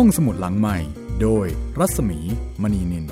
[0.00, 0.78] ห้องสมุดหลังใหม่
[1.22, 1.46] โดย
[1.78, 2.18] รัศมี
[2.62, 3.06] มณีนิน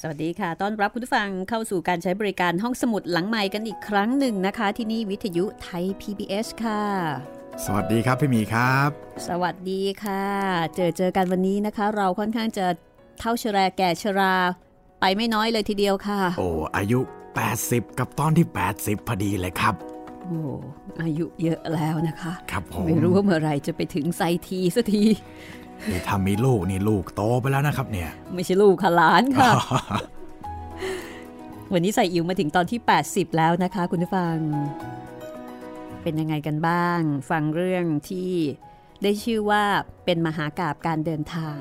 [0.00, 6.84] สวัสดีค่ะ ต้อนรับคุณผู้ฟังเข้าสู่การใช้บริการห้องสมุดหลังใหม่กันอีกครั้งหนึ่งนะคะ ที่นี่วิทยุไทย PBS ค่ะ
[7.64, 8.88] สวัสดีครับพี่หมีครับ
[9.28, 10.26] สวัสดีค่ะ
[10.74, 12.66] เจอเจอกันวันนี้นะคะ เราค่อนข้างจะ
[13.20, 14.34] เท่าชราแก่ชรา
[15.00, 16.48] ไปไม่น้อยเลยทีเดียวค่ะ โอ้
[16.78, 17.00] อายุ
[17.38, 19.74] 80 กับตอนที่ 80 พอดีเลยครับ
[20.24, 20.40] โอ้
[21.00, 25.02] อายุเยอะแล้วนะคะ ครับผมไม่รู้ว่าเมื่อไหร่จะไปถึงไซทีสักที
[25.88, 29.50] นี่ถ้ามีลูกนี่ลูกโตไปแล้วนะครับเนี่ย ไม่ใช่ลูกค่ะหลานค่ะ
[31.72, 34.36] วันนี้ใส่อิวมาถึงตอนที่ 80 แล้วนะคะ คุณผู้ฟัง
[36.02, 38.32] เป็นยังไงกันบ้าง ฟังเรื่องที่
[39.02, 39.62] ได้ชื่อว่า
[40.04, 41.60] เป็นมหากาบการเดินทาง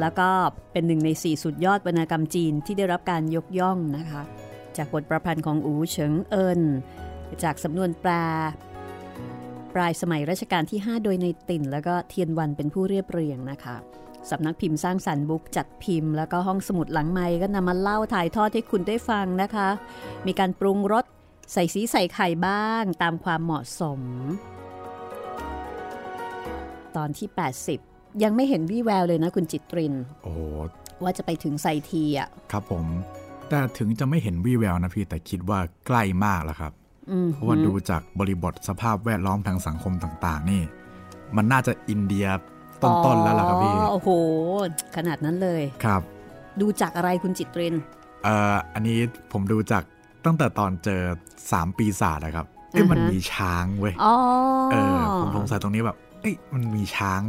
[0.00, 0.28] แล้วก็
[0.72, 4.22] เป็นหนึ่งในสี่สุดยอดวรรณกรรมจีนที่ได้รับการยกย่องนะคะ
[4.76, 6.60] จากบทประพันธ์ของอูเฉิงเอิน
[7.44, 8.10] จากสำนวนแปล
[9.74, 13.76] ปลายสมัยรัชกาลที่ 5 โดยในติ่น แล้วก็เทียนวันเป็นผู้เรียบเรียงนะคะ
[14.30, 19.68] สำนักพิมพ์สร้างสรรค์บุ๊กจัดพิมพ์ แล้วก็ห้องสมุดหลังไม้ก็นำมาเล่าถ่ายทอดให้คุณได้ฟังนะคะ
[20.26, 21.04] มีการปรุงรส
[21.52, 24.00] ใส่สีใส่ไข่บ้างตามความเหมาะสม
[26.96, 27.89] ตอนที่ 80
[28.22, 30.40] ยังไม่เห็นวี่แววเลยนะคุณจิตริน โอ้โห
[31.02, 32.86] ว่าจะไปถึงไซทีอะ ครับผม
[33.48, 36.72] แต่ถึงจะไม่เห็นวี่แววนะพี่แต่คิดว่าใกล้มากแล้วครับ
[37.10, 40.62] อืมเพราะว่าดูจากบริบทสภาพแวดล้อมทางสังคมต่างๆ นี่
[41.36, 42.26] มันน่าจะอินเดีย
[42.82, 44.10] ต้นๆแล้วล่ะครับพี่อ๋อโอ้โห
[44.96, 46.02] ขนาดนั้นเลยครับ
[46.60, 47.74] ดูจากอะไรคุณจิตริน
[48.24, 48.98] เอ่ออันนี้
[49.32, 49.82] ผมดูจาก
[50.24, 51.02] ตั้งแต่ตอนเจอ
[51.52, 54.14] สามปีศาจนะครับเอ้ยอ่าฮะมันมีช้างเว้ยอ๋อ
[54.72, 57.20] เออผมสงสัยตรงนี้แบบเอ้ยมันมีช้าง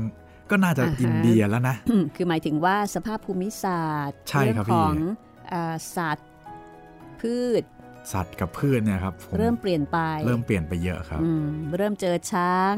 [0.52, 6.30] ก็น่าจะอินเดียแล้วนะอืมคือหมายถึงว่าสภาพภูมิศาสตร์ใช่ครับเรื่องของพี่อ่าสัตว์
[7.22, 7.64] พืช
[8.12, 12.74] สัตว์กับพืชเนี่ยครับผมเริ่มเปลี่ยนไป เริ่มเปลี่ยนไปเยอะครับอืมเริ่มเจอช้าง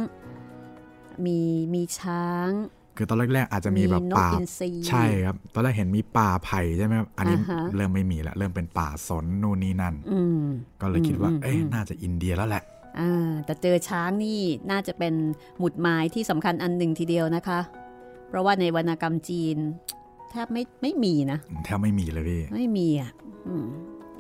[1.25, 1.39] มี
[1.73, 2.49] มีช้าง
[2.97, 10.45] คือตอนแรกๆอาจจะมีแบบนกป่าอินทรีใช่ครับ ตอนแรกเห็นมีป่าไผ่ใช่ไหมครับอันนี้อ่าฮะเริ่มไม่มีแล้วเริ่มเป็นป่าสนนู่นนี่นั่นอืม
[10.81, 12.72] ก็เลยคิดว่าอืมเอ้ยอืมน่าจะอินเดียแล้วแหละอ่า
[13.45, 14.39] แต่เจอช้างนี่
[14.71, 15.13] น่าจะเป็น
[15.59, 17.59] หมุดหมายที่สำคัญอันหนึ่งทีเดียวนะคะ
[18.27, 19.57] เพราะว่าในวรรณกรรมจีน
[20.31, 23.11] แทบไม่ไม่มีนะ แทบไม่มีเลยพี่ ไม่มีอะ
[23.47, 23.65] อืม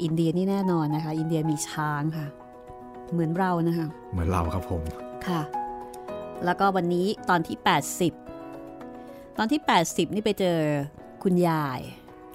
[0.03, 2.27] อินเดียนี่แน่นอนนะคะ อินเดียมีช้างค่ะ
[3.11, 4.81] เหมือนเรานะคะ เหมือนเราครับผม
[5.27, 5.41] ค่ะ
[6.45, 7.57] แล้วก็วันนี้ตอนที่
[8.43, 10.57] 80 ตอนที่ 80 นี่ไปเจอ
[11.23, 11.79] คุณยาย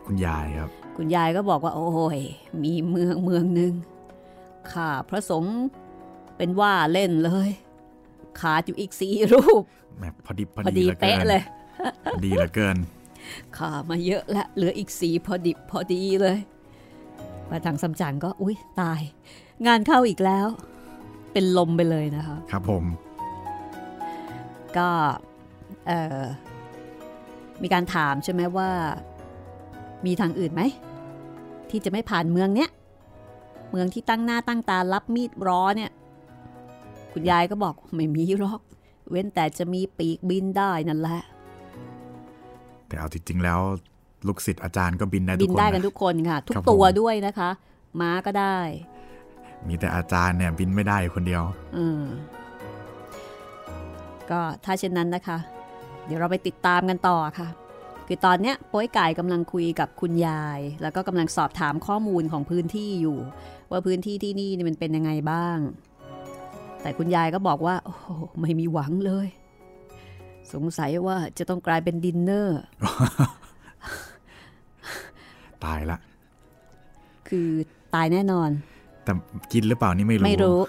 [0.07, 2.21] คุณยายครับ คุณยายก็บอกว่า โอ้ย
[2.65, 3.73] มีเมืองเมืองหนึ่ง
[4.73, 5.59] ข้าพระสงฆ์
[6.39, 7.51] เป็นว่าเล่นเลย
[8.41, 9.63] ขาดอยู่อีกสี่รูป
[9.99, 11.43] แหมพอดีพอพอดีดีหลือกินเป๊ะเลย
[12.15, 12.77] พอดีเหลือเกิน
[13.57, 16.39] ขามาเยอะและเหลืออีกสีพอดิบพอดีเลย
[17.51, 19.01] มาทางสำจังก็อุ้ยตาย
[19.67, 20.47] งานเข้าอีกแล้ว
[21.33, 22.85] เป็นลมไปเลยนะคะ ครับผม
[24.77, 24.89] ก็
[25.87, 26.23] เอ่อ
[27.63, 28.71] มีการถามใช่ไหมว่า
[30.07, 30.63] มีทางอื่นไหม
[31.71, 32.71] ที่จะไม่ผ่านเมืองเนี้ย
[33.71, 35.91] เมืองที่ตั้งหน้าตั้งตารับมีดร้อเนี่ย
[37.13, 38.61] คุณยายก็บอกไม่มีหรอก
[39.11, 41.21] เว้นแต่จะมีปีกบินได้นั่นแหละ
[42.87, 43.61] แต่เอาจริงๆแล้ว
[44.27, 47.51] ลูกศิษย์อาจารย์ก็บินได้ทุบิกนคนได้กันนะทุกคนค่ะ ทุกครับผมตัวด้วยนะคะ
[48.01, 48.59] ม้าก็ได้
[49.69, 51.43] มีแต่อาจารย์เนี่ยบินไม่ได้คนเดียว
[51.77, 52.03] อืม
[54.31, 55.39] ก็ถ้าเช่นนั้นนะคะ
[56.07, 57.49] เดี๋ยวเราไปติดตามกันต่อค่ะ
[58.07, 63.19] คือตอนเนี้ยโป้ยไก่กำลังคุยกับคุณยาย แล้วก็กำลังสอบถามข้อมูลของพื้นที่อยู่
[63.71, 65.59] ว่าพื้นที่ที่นี่นี่มันเป็นยังไงบ้าง
[66.83, 68.07] แต่คุณยายก็บอกว่า โอ้โห
[68.41, 69.29] ไม่มีหวังเลย
[70.53, 72.61] สงสัยว่าจะต้องกลายเป็นดินเนอร์
[75.65, 75.99] ตายละ
[77.29, 77.49] คือ
[77.95, 78.51] ตายแน่นอน
[79.05, 79.13] แต่
[79.53, 80.61] กินหรือเปล่านี่ไม่รู้ ไม่รู้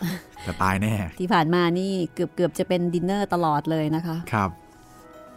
[0.43, 4.49] แต่ตายแน่ ที่ผ่านมานี่เกือบเกือบจะเป็นดินเนอร์ตลอดเลยนะคะ ครับ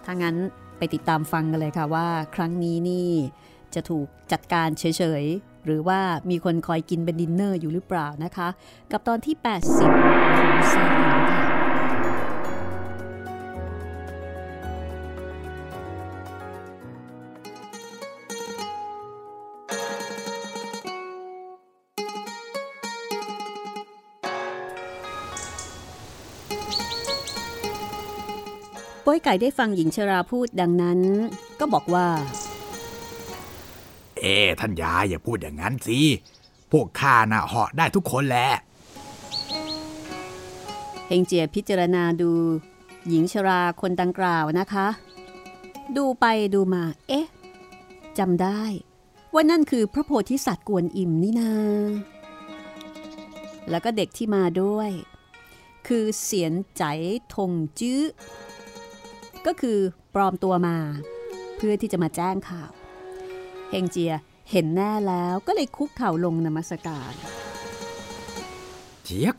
[0.04, 0.36] ถ้างั้น
[0.78, 2.06] ไปติดตามฟังกันเลยค่ะว่า
[2.36, 3.08] ครั้งนี้นี่
[3.74, 4.84] จะถูกจัดการเฉ
[5.22, 6.00] ยๆ หรือว่า
[6.30, 8.48] มีคนคอยกินเป็นดินเนอร์อยู่หรือเปล่านะคะ
[8.92, 9.44] กับตอนที่ 80
[10.38, 11.42] ของไซอิ๋วค่ะ
[29.06, 30.98] ป้ยไก่ได้ฟังหญิงชราพูดดังนั้น
[31.60, 32.06] ก็บอกว่า
[34.22, 36.00] เอ๊ท่านยายอย่าพูดอย่างนั้นสิ
[36.72, 38.48] พวกข้าน่ะเหาะได้ทุกคนแหละ
[41.06, 42.30] เฮงเจียพิจารณาดู
[43.08, 44.86] หญิงชราคนดังกล่าวนะคะ
[45.96, 47.26] ดูไปดูมา เอ๊ะ
[48.18, 48.62] จำได้
[49.34, 51.52] ว่านั่นคือพระโพธิสัตว์กวนอิมนี่นา
[53.70, 54.90] แล้วก็เด็กที่มาด้วย
[55.86, 56.84] คือเสียนใจ
[57.34, 58.02] ทงจื้อ
[59.46, 59.78] ก็คือ
[60.14, 60.76] ปลอมตัวมา
[61.56, 62.70] เพื่อที่จะมาแจ้งข่าว
[63.72, 64.12] เฮงเจีย
[64.50, 67.12] เห็นแน่แล้วก็เลยคุกเข่าลงนมัสการ
[69.04, 69.36] เจียก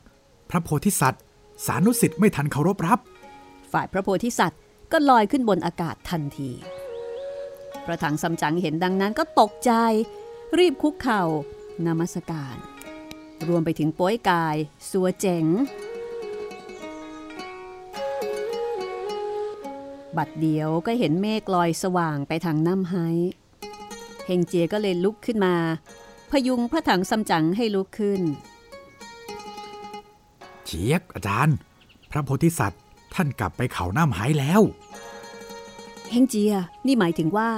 [0.50, 1.24] พระโพธิสัตว์
[1.66, 3.00] สานุสิทธิ์ไม่ทันเคารพรับ
[3.72, 4.60] ฝ่ายพระโพธิสัตว์
[4.92, 6.52] ก็ลอยขึ้นบนอากาศทันที
[7.86, 9.72] พระถังซัมจั๋งเห็นดังนั้นก็ตกใจ
[10.58, 11.24] รีบคุกเข่า
[11.86, 12.56] นมัสการ
[13.48, 14.56] รวมไปถึงโป้ยกาย
[14.90, 15.46] สัวเจ๋ง
[20.18, 22.96] บัดเดียวก็เห็นเมฆลอยสว่างไปทางน้ำไฮ
[24.26, 25.56] เฮงเจียก็เลยลุกขึ้นมา
[26.32, 28.22] พยุงพระถังซัมจั๋งให้ลุกขึ้น
[30.66, 31.58] เจียกอาจารย์
[32.12, 32.82] พระโพธิสัตว์
[33.14, 34.62] ท่านกลับไปเขาน้ำหายแล้ว
[36.12, 36.54] เฮงเจีย
[36.86, 37.50] นี่หมายถึงว่า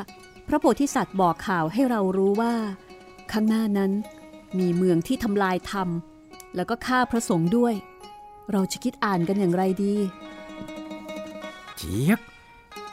[0.47, 2.53] พระโพธิสัตว์บอกข่าวให้เรารู้ว่า
[3.31, 3.91] ข้างหน้านั้น
[4.59, 5.89] มีเมืองที่ทำลายธรรม
[6.55, 7.73] แล้วก็ฆ่าพระสงฆ์ด้วย
[8.51, 9.95] เราจะคิดอ่านกันอย่างไรดี
[11.77, 12.19] เจี๊ยบ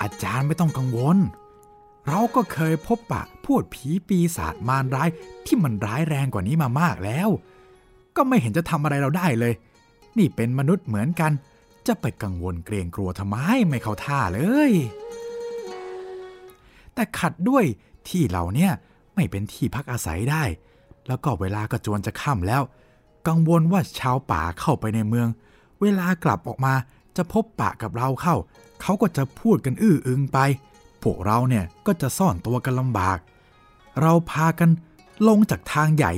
[0.03, 1.19] อาจารย์ไม่ต้องกังวล
[2.09, 5.09] เราก็เคยพบปะพูดผีปีศาจมารร้าย
[5.47, 7.29] ที่มันร้ายแรงกว่านี้มามากแล้ว
[8.17, 9.55] ก็ไม่เห็นจะทำอะไรเราได้เลย
[10.19, 11.33] นี่เป็นมนุษย์เหมือนกัน
[11.87, 13.37] จะไปกังวลเกรงกลัวทำไม
[13.69, 14.41] ไม่เข้าท่าเล
[14.71, 14.73] ย
[16.95, 17.65] แต่ขัดด้วย
[18.09, 18.73] ที่เราเนี่ย
[19.15, 20.45] ไม่เป็นที่พักอาศัยได้
[21.07, 22.63] แล้วก็เวลาก็จวนจะค่ำแล้ว
[23.29, 25.29] กังวลว่าชาวป่าเข้าไปในเมือง
[25.81, 26.75] เวลากลับออกมา
[27.17, 28.37] จะพบปะกับเราเข้า
[28.83, 30.39] เขาก็จะพูดกันอื้ออึงไป
[31.03, 33.19] พวกเราเนี่ยก็จะซ่อนตัวกันลำบาก
[34.01, 34.71] เราพากัน
[35.29, 36.13] ลงจากทางใหญ่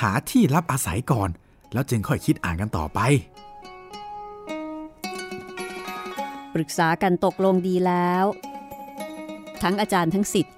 [0.00, 1.28] หาที่รับอาศัยก่อน
[1.72, 3.00] แล้วจึงค่อยคิดอ่านกันต่อไป
[6.54, 8.24] ปรึกษากันตกลงดีแล้ว
[9.62, 10.56] ทั้งอาจารย์ทั้งสิทธิ์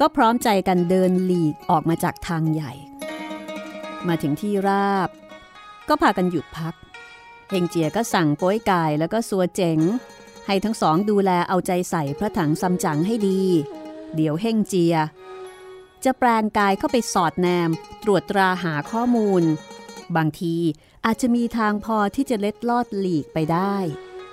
[0.00, 2.72] ก็พร้อมใจกันเดินหลีกออกมาจากทางใหญ่
[4.08, 5.08] มาถึงที่ราบ
[5.88, 6.74] ก็พากันหยุดพัก
[7.50, 9.78] เฮงเจียก็สั่งป้ยกายแล้วก็สัวเจ๋ง
[10.46, 13.40] ให้ทั้งสองดูแลเอาใจใส่พระถังซัมจั๋งให้ดี
[14.14, 14.96] เดี๋ยวเฮงเจีย
[16.04, 17.70] จะแปลงกายเข้าไปสอดแนม
[18.02, 19.42] ตรวจตราหาข้อมูล
[20.16, 20.56] บางที
[21.04, 23.76] อาจจะมีทางพอที่จะเล็ดลอดหลีกไปได้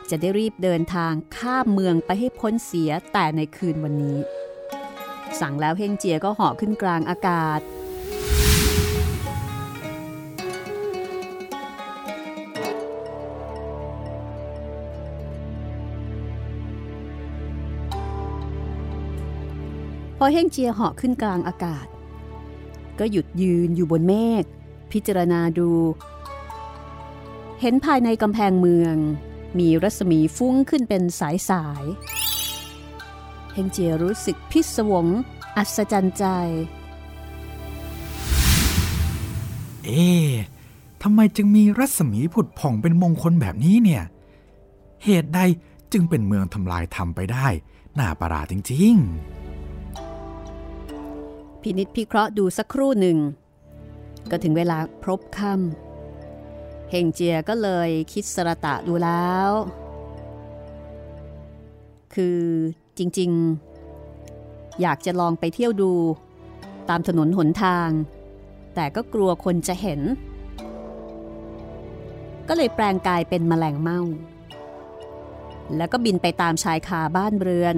[0.10, 4.18] จะได้รีบเดินทางข้ามเมืองไปให้พ้นเสียแต่ในคืนวันนี้
[5.40, 7.60] สั่งแล้วเฮงเจียก็เหาะขึ้นกลางอากาศ
[20.18, 21.88] พอเฮงเจียเหาะขึ้นกลางอากาศ
[23.00, 24.44] ก็หยุดยืนอยู่บนเมฆ
[24.92, 25.72] พิจารณาดู
[27.62, 28.96] เห็นภายในกำแพงเมือง
[29.60, 31.84] มีรัศมีฟุ้งขึ้นเป็นสายสาย
[33.54, 35.08] เฮงเจียรู้สึกพิศวง
[35.58, 36.26] อัศจรรย์ใจ
[39.86, 40.08] เอ๊
[41.04, 44.04] ทำไมจึงมีรัศมีผุดผ่องเป็นมงคลแบบนี้เนี่ย
[45.04, 45.40] เหตุใด
[45.92, 47.48] จึงเป็นเมืองทำลายทำไปได้
[48.00, 48.96] น่าประหลาดจริง
[51.62, 53.18] พินิษพิเคราะห์ดูสักครู่หนึ่ง
[54.32, 59.50] ก็ถึงเวลาพบค่ำเฮงเจียก็เลยคิดสระตะดูแล้ว
[62.14, 62.40] คือ
[62.98, 65.92] จริงๆ อยากจะลองไปเที่ยวดู
[66.90, 67.90] ตามถนนหนทาง
[68.76, 70.02] แต่ก็กลัวคนจะเห็น
[72.48, 74.02] ก็เลยแปลงกายเป็นแมลงเม่า
[75.78, 77.76] แล้วก็บินไปตามชายคาบ้านเรือน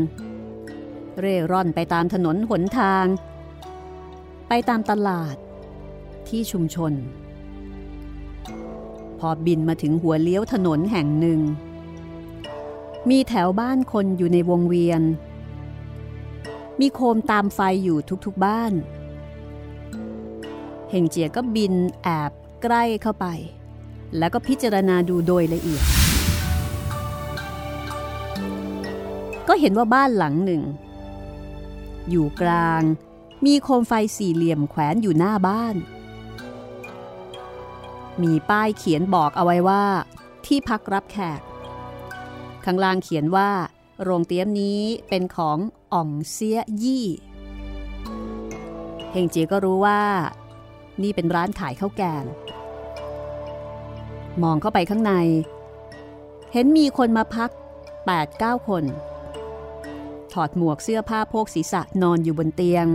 [1.19, 3.05] เร่ร่อนไปตามถนนหนทาง
[4.51, 5.35] ไปตามตลาด
[6.27, 6.93] ที่ชุมชน
[9.19, 11.39] พอบินมาถึงหัวเลี้ยวถนนแห่งหนึ่ง
[13.09, 15.01] มีแถวบ้านคนอยู่ในวงเวียน
[16.79, 18.73] มีโคมตามไฟอยู่ทุกๆบ้าน
[20.89, 22.31] เฮงเจียก็บินแอบ
[22.63, 23.25] ใกล้เข้าไป
[24.17, 25.85] แล้วก็พิจารณาดูโดยละเอียด
[29.47, 30.61] ก็เห็นว่าบ้านหลังหนึ่ง
[32.09, 32.81] อยู่กลาง
[33.45, 35.75] มีโคมไฟสี่เหลี่ยมแขวนอยู่หน้าบ้าน
[38.21, 39.83] มีป้ายเขียนบอกเอาไว้ว่า
[40.45, 41.41] ที่พักรับแขก
[42.65, 43.49] ข้างล่างเขียนว่า
[44.03, 45.57] โรงเตี้ยมนี้เป็นของ
[45.93, 47.05] อ่องเสียยี่
[49.11, 50.01] เฮงเจียก็รู้ว่า
[51.01, 52.25] นี่เป็นร้านขายข้าวแกง
[54.43, 55.13] มองเข้าไปข้างใน
[56.53, 57.49] เห็นมีคนมาพัก
[58.09, 58.83] 8-9 คน
[60.33, 62.85] ถอดหมวกเสื้อผ้าโพกศีรษะนอนอยู่บนเตียง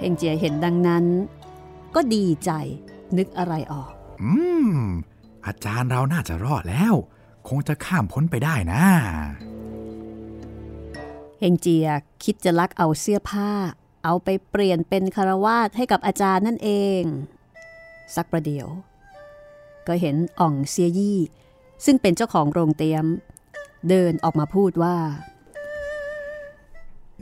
[0.00, 1.04] เฮงเจียเห็นดังนั้น
[1.94, 2.50] ก็ดีใจ
[3.18, 4.32] นึกอะไรออกๆอื
[4.70, 4.74] ม
[5.46, 6.94] อาจารย์เราน่าจะรอดแล้ว
[7.48, 8.82] คงจะข้ามพ้นไปได้นะ
[11.40, 11.88] เฮงเจีย
[12.24, 13.50] คิดจะลักเอาเสื้อผ้า
[14.04, 17.02] เอาไปเปลี่ยนเป็นคารวาสให้กับอาจารย์นั่นเอง
[18.14, 18.68] สักประเดี๋ยว
[19.86, 21.20] ก็เห็นอ่องเซียยี่
[21.84, 23.04] ซึ่งเป็นเจ้าของโรงเตียม
[23.88, 24.96] เดินออกมาพูดว่า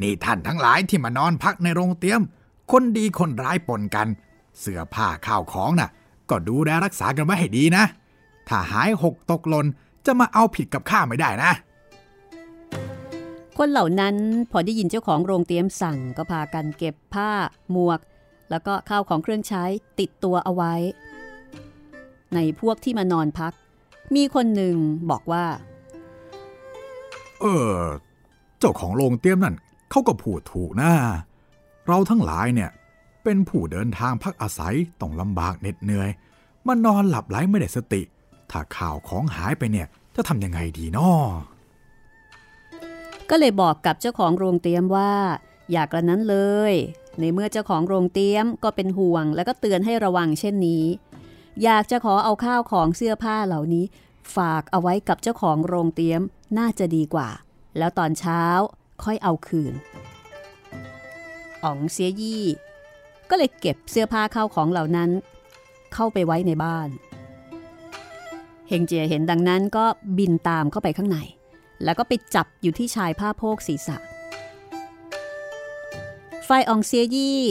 [0.01, 2.23] นี่ท่านทั้งหลายที่มานอนพักในโรงเตียม
[2.73, 4.09] คนดีคนร้ายปนกัน
[4.59, 5.91] เสื้อผ้าข้าวของน่ะ
[6.31, 7.85] ก็ดูแลรักษากันไว้ให้ดีนะ
[8.49, 9.67] ถ้าหายหกตกหล่น
[10.07, 11.53] จะมาเอาผิดกับข้าไม่ได้นะ
[13.59, 14.17] คนเหล่านั้น
[14.51, 17.31] พอได้ยินเจ้าของโรงเตรียมสั่งก็พากันเก็บผ้า
[17.71, 18.01] หมวก
[18.51, 19.65] แล้วก็ข้าวของเครื่องใช้
[19.99, 20.75] ติดตัวเอาไว้
[22.35, 23.53] ในพวกที่มานอนพัก
[24.15, 24.77] มีคนหนึ่ง
[25.11, 25.45] บอกว่า
[27.41, 27.75] เออ
[28.59, 29.57] เจ้าของโรงเตียมนั่น
[29.91, 30.93] เขาก็พูดถูกนะ
[31.89, 32.71] เราทั้งหลายเนี่ย
[33.25, 36.11] เป็นผู้เดินทางพักอาศัยต้องลำบากเหน็ดเหนื่อย
[36.67, 38.03] มานอนหลับไหลไม่ได้สติ
[38.51, 41.29] ถ้าข่าวของหายไปเนี่ยจะทำยังไงดีนาะ
[43.31, 45.13] ก็เลยบอกกับเจ้าของโรงเตียมว่า
[45.73, 46.37] อย่ากระนั้นเล
[46.73, 46.73] ย
[47.19, 50.85] ในเมื่อเจ้าของโรงเตียมก็เป็นห่วง แล้วก็เตือนให้ระวังเช่นนี้
[51.65, 53.85] อยากจะขอเอาข้าวของเสื้อผ้าเหล่านี้
[54.37, 56.21] ฝากเอาไว้กับเจ้าของโรงเตียม
[56.59, 57.29] น่าจะดีกว่า
[57.79, 58.43] แล้วตอนเช้า
[59.05, 59.73] ค่อยเอาคืน
[61.65, 62.45] อ๋องเสียยี่
[63.31, 65.11] ก็เลยเก็บเสื้อผ้าเข้าของเหล่านั้น
[65.95, 66.89] เข้าไปไว้ในบ้าน
[68.69, 69.85] เฮงเจียเห็นดังนั้นก็
[70.19, 71.19] บินตามเข้าไปข้างใน
[71.85, 73.97] แล้วก็ไปจับอยู่ที่ชายผ้าโพกศีรษะ
[76.45, 77.43] ไฟอองเซียยี่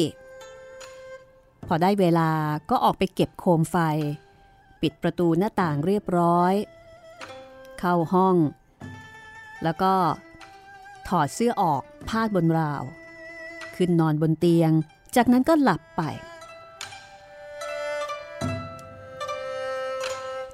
[1.68, 2.32] พอได้เวลา
[2.70, 3.78] ก็ออกไปเก็บโคมไฟ
[4.82, 6.54] ปิดประตูหน้าต่างเรียบร้อย
[7.80, 8.36] เข้าห้อง
[9.64, 9.94] แล้วก็
[11.08, 12.84] ถอดเสื้อออกพาดบนราว
[13.78, 14.72] ขึ้นนอนบนเตียง
[15.16, 16.02] จากนั้นก็หลับไป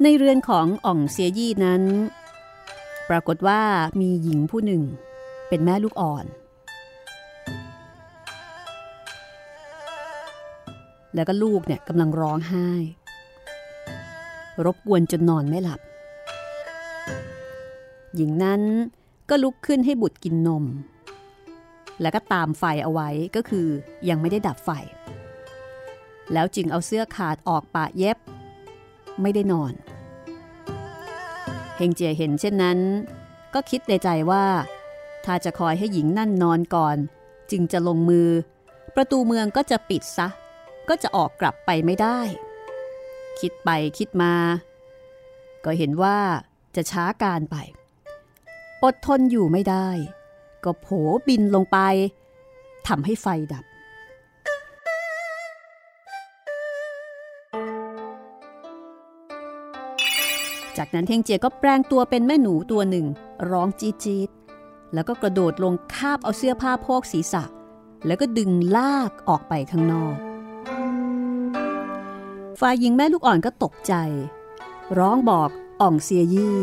[0.03, 1.83] ในเรือนของอ่องเซียยี่นั้น
[3.09, 3.61] ปรากฏว่า
[3.99, 4.81] มีหญิงผู้หนึ่ง
[5.47, 6.25] เป็นแม่ลูกอ่อน
[11.15, 12.69] แล้วก็ลูกเนี่ยกำลังร้องไห้
[14.65, 15.79] รบกวนจนนอนไม่หลับ
[18.15, 18.61] หญิงนั้น
[19.29, 20.63] ก็ลุกขึ้นให้บุตรกินนม
[22.01, 23.67] แล้วก็ตามไฟเอาไว้ก็คือ
[24.09, 24.69] ยังไม่ได้ดับไฟ
[26.33, 28.17] แล้วจึงเอาเสื้อขาดออกปะเย็บ
[29.21, 29.73] ไม่ได้นอน
[31.77, 32.79] เฮงเจียเห็นเช่นนั้น
[33.53, 34.45] ก็คิดในใจว่า
[35.25, 36.97] ถ้าจะคอยให้หญิงนั่นนอนก่อน
[37.51, 38.29] จึงจะลงมือ
[38.95, 40.27] ประตูเมืองก็จะปิดซะ
[40.89, 42.19] ก็จะออกกลับไปไม่ได้
[43.39, 44.33] คิดไปคิดมา
[45.65, 46.17] ก็เห็นว่า
[46.75, 47.55] จะช้าการไป
[48.83, 49.87] อดทนอยู่ไม่ได้
[50.65, 50.87] ก็โผ
[51.27, 51.77] บินลงไป
[52.87, 53.65] ทำให้ไฟดับ
[60.77, 63.05] จากนั้นเทงเจียก็แปลงตัวเป็นแม่หนูตัวหนึ่ง
[63.51, 67.43] ร้องจี๊ดๆแล้วก็กระโดดลงคาบเอาเสื้อผ้าโพกศีรษะ
[68.05, 70.15] แล้วก็ดึงลากออกไปข้างนอก
[72.59, 73.93] ฝ่ายหญิงแม่ลูกอ่อนก็ตกใจ
[74.97, 75.49] ร้องบอก
[75.81, 76.59] อ่องเซียยี่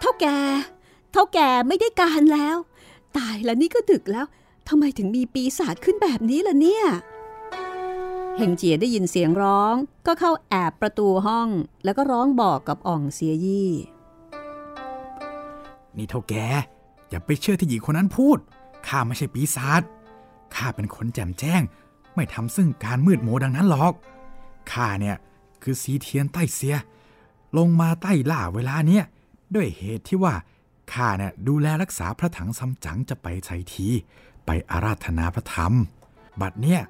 [0.00, 0.26] เท่าแก
[1.12, 1.38] เท่าแก
[1.68, 2.56] ไม่ได้การแล้ว
[3.18, 4.26] ตายแล้วนี่ก็ดึกแล้ว
[4.68, 6.86] ทำไมถึงมีปีศาจขึ้นแบบนี้ล่ะเนี่ย
[8.36, 9.74] เฮงเจียได้ยินเสียงร้อง
[10.06, 11.48] ก็เข้าแอบประตูห้อง
[11.84, 13.70] แล้วก็ร้องบอกกับอ่องเสียยี่
[15.96, 16.34] นี่เท่าแก
[17.08, 18.38] อย่าไปเชื่อที่หญิงคนนั้นพูด
[18.86, 19.82] ข้าไม่ใช่ปีศาจ
[20.54, 21.62] ข้าเป็นคนแจ่มแจ้ง
[22.14, 23.92] ไม่ทำซึ่งการมืดโมดังนั้นหรอก
[24.72, 25.16] ข้าเนี่ย
[25.62, 26.74] คือสีเทียนใต้เสีย
[27.56, 29.04] ลงมาใต้ล่าเวลาเนี้ย
[29.54, 30.34] ด้วยเหตุที่ว่า
[30.92, 33.88] ข้าเนี่ยดูแลรักษาพระถังซัมจั๋งจะไปไชที
[34.46, 35.72] ไปอาราธนาพระธรรม
[36.40, 36.82] บัดเนี่ย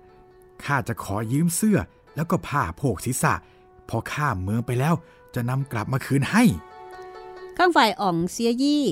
[0.64, 1.78] ข้าจะขอยืมเสื้อ
[2.16, 3.34] แล้วก็ผ้าโพกศีรษะ
[3.88, 4.94] พอข้ามเมืองไปแล้ว
[5.34, 6.44] จะนำกลับมาคืนให้
[7.56, 8.84] ข้างฝ่ายอ่องเสียยี่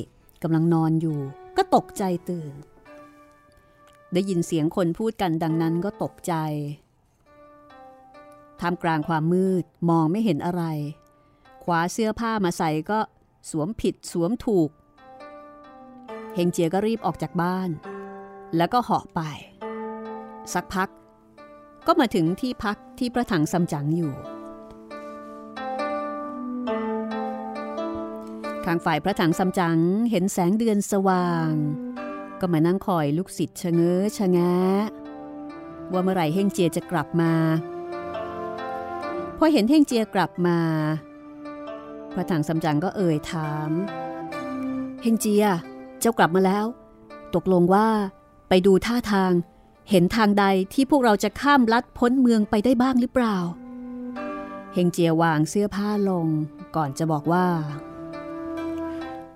[0.42, 1.18] กำลังนอนอยู่
[1.56, 2.54] ก็ตกใจตื่น
[4.12, 6.34] ได้ยินเสียงคนพูดกันดังนั้นก็ตกใจ
[8.61, 10.64] ท่ามกลางความมืดมองไม่เห็นอะไร
[11.64, 12.99] คว้าเสื้อผ้ามาใส่ก็
[13.50, 14.70] สวมผิดสวมถูก
[16.34, 17.70] เฮงเจียก็รีบออกจากบ้าน
[18.56, 19.20] แล้วก็เหาะไป
[20.54, 20.88] สักพัก
[21.86, 24.12] ก็มาถึงที่พักที่พระถังซัมจั๋งอยู่
[28.64, 29.78] ข้างฝ่ายพระถังซัมจั๋ง
[30.10, 31.50] เห็นแสงเดือนสว่าง
[32.40, 34.54] ก็มานั่งคอยลูกศิษย์ชะเง้อชะงะ
[35.92, 37.32] ว่าเมื่อไหร่เฮงเจียจะกลับมา
[39.38, 40.58] พอเห็นเฮงเจียกลับมา
[42.14, 43.70] พระถังซัมจั๋งก็เอ่ยถาม
[45.02, 45.46] เฮงเจีย
[46.04, 46.66] เจ้ากลับมาแล้ว
[47.34, 47.88] ตกลงว่า
[48.49, 49.32] ไปดูท่าทาง
[49.90, 53.37] เห็นทางใดที่พวกเราจะข้ามลัดพ้นเมืองไปได้บ้างหรือเปล่า
[54.73, 56.26] เฮงเจียวางเสื้อผ้าลง
[56.76, 57.46] ก่อนจะบอกว่า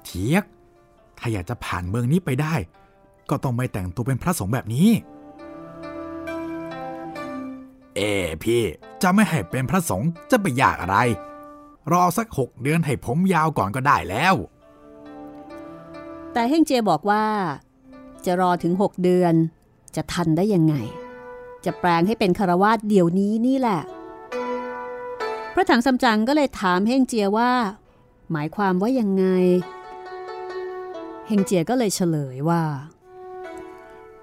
[0.05, 0.45] เทียก
[1.19, 2.55] ถ้าอยากจะผ่านเมืองนี้ไปได้
[3.31, 4.89] ก็ต้องไม่แต่งตัวเป็นพระสงฆ์แบบนี้
[7.97, 8.01] เอ
[8.43, 8.63] พี่
[9.03, 10.97] จะไม่ให้เป็นพระสงฆ์จะไปยากอะไร
[11.93, 14.37] รอสักหกเดือนให้ผมยาวก่อนก็ได้แล้ว
[16.33, 17.25] แต่เฮงเจียบอกว่า
[18.25, 19.35] จะรอถึงหกเดือน
[19.97, 20.75] จะทันได้ยังไง
[21.65, 23.81] จะแปลงให้เป็นคารวาสเดี๋ยวนี้นี่แหละ
[25.55, 27.53] พระถังซัมจั๋งก็เลยถามเฮงเจียว่า
[28.33, 29.25] หมายความว่ายังไง
[31.27, 32.63] เฮงเจียก็เลยเฉลยว่า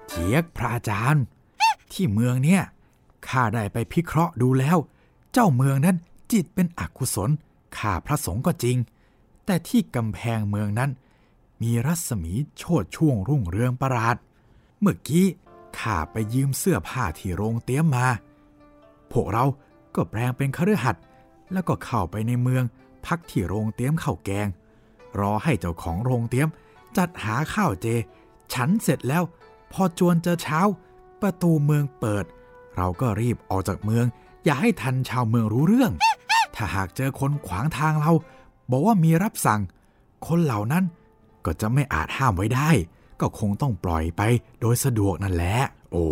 [0.08, 1.24] เทียกพระอาจารย์
[1.92, 2.62] ที่เมืองเนี่ย
[3.28, 4.78] ข้าได้ไปพิเคราะห์ดูแล้ว
[5.32, 5.96] เจ้าเมืองนั้น
[6.32, 7.30] จิตเป็นอกุศล
[7.76, 8.76] ข้าพระสงฆ์ก็จริง
[9.46, 10.90] แต่ที่กำแพงเมืองนั้น
[11.62, 14.16] มีรัศมีโชดช่วงรุ่งเรืองประหลาด
[14.80, 15.26] เมื่อกี้
[15.78, 18.06] ข้าไปยืมเสื้อผ้าที่โรงเตี้ยมมา
[19.12, 19.44] พวกเรา
[19.94, 21.02] ก็แปลงเป็นคฤหัสถ์
[21.52, 22.64] แล้วก็เข้าไปในเมือง
[23.06, 24.48] พักที่โรงเตี้ยมข้าวแกง
[25.20, 26.48] รอให้เจ้าของโรงเตี้ยม
[26.96, 27.86] จัดหาข้าวเจ
[28.52, 29.22] ฉันเสร็จแล้ว
[29.72, 30.60] พอจวนจะเช้า
[31.20, 32.24] ประตูเมืองเปิด
[32.76, 34.04] เราก็รีบออกจากเมือง
[34.44, 35.92] อย่าให้ทันชาวเมืองรู้เรื่อง
[36.54, 38.12] ถ้าหากเจอคนขวางทางเรา
[38.70, 39.60] บอกว่ามีรับสั่ง
[40.26, 40.84] คนเหล่านั้น
[41.46, 42.70] ก็จะไม่อาจห้ามไว้ได้
[43.20, 44.22] ก็คงต้องปล่อยไป
[44.60, 45.56] โดยสะดวกนั่นแหละ
[45.90, 46.04] โอ้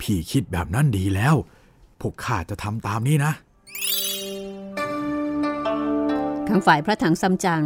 [0.00, 1.34] พี่คิดแบบนั้นดีแล้ว
[2.00, 3.32] พวกข้าจะทำตามนี้นะ
[6.48, 7.64] ทางฝ่ายพระถังซัมจั๋ง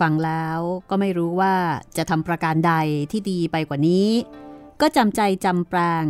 [0.00, 0.60] ฟังแล้ว
[0.90, 1.54] ก็ไม่รู้ว่า
[1.96, 2.74] จะทำประการใด
[3.12, 4.08] ที่ดีไปกว่านี้
[4.80, 6.04] ก็จำใจจำแปลง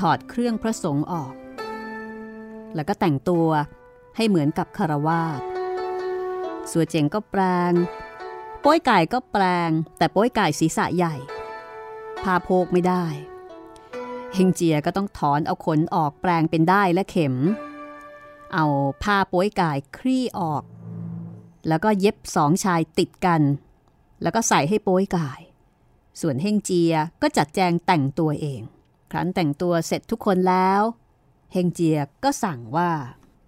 [0.00, 1.32] ถอดเครื่องพระสงฆ์ออก
[2.74, 3.48] แล้วก็แต่งตัว
[4.16, 5.40] ให้เหมือนกับคารวาส
[6.70, 7.40] สัวเจงก็แปล
[7.70, 7.72] ง
[8.64, 11.14] ป้ยไก่ก็แปลง แต่โป้ยไก่ศีรษะใหญ่
[12.22, 13.04] พาโพกไม่ได้
[14.34, 17.34] เฮงเจียก็ต้องถอนเอาขนออกแปลงเป็นได้และเข็ม
[18.54, 18.66] เอา
[19.02, 20.62] ผ้าป้ยไก่คลี่ออก
[21.68, 23.42] แล้วก็เย็บสองชายติดกัน
[24.22, 25.30] แล้วก็ใส่ให้ป้ยไก่
[26.20, 28.60] ส่วนเฮงเจียก็จัดแจงแต่งตัวเอง
[29.10, 30.82] ครั้นแต่งตัวเสร็จทุกคนแล้ว
[31.52, 32.90] เฮงเจียก็สั่งว่า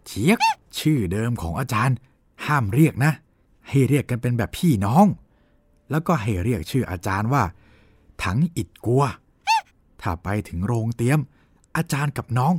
[0.06, 0.38] เทียก
[0.78, 1.96] ชื่อเดิมของอาจารย์
[2.46, 3.12] ห้ามเรียกนะ
[3.68, 5.06] ให้เรียกกันเป็นแบบพี่น้อง
[5.90, 7.42] แล้วก็ให้เรียกชื่ออาจารย์ว่า
[8.22, 9.04] ถังอิดกัว
[10.00, 11.20] ถ้าไปถึงโรงเตียม
[11.76, 12.54] อาจารย์กับน้อง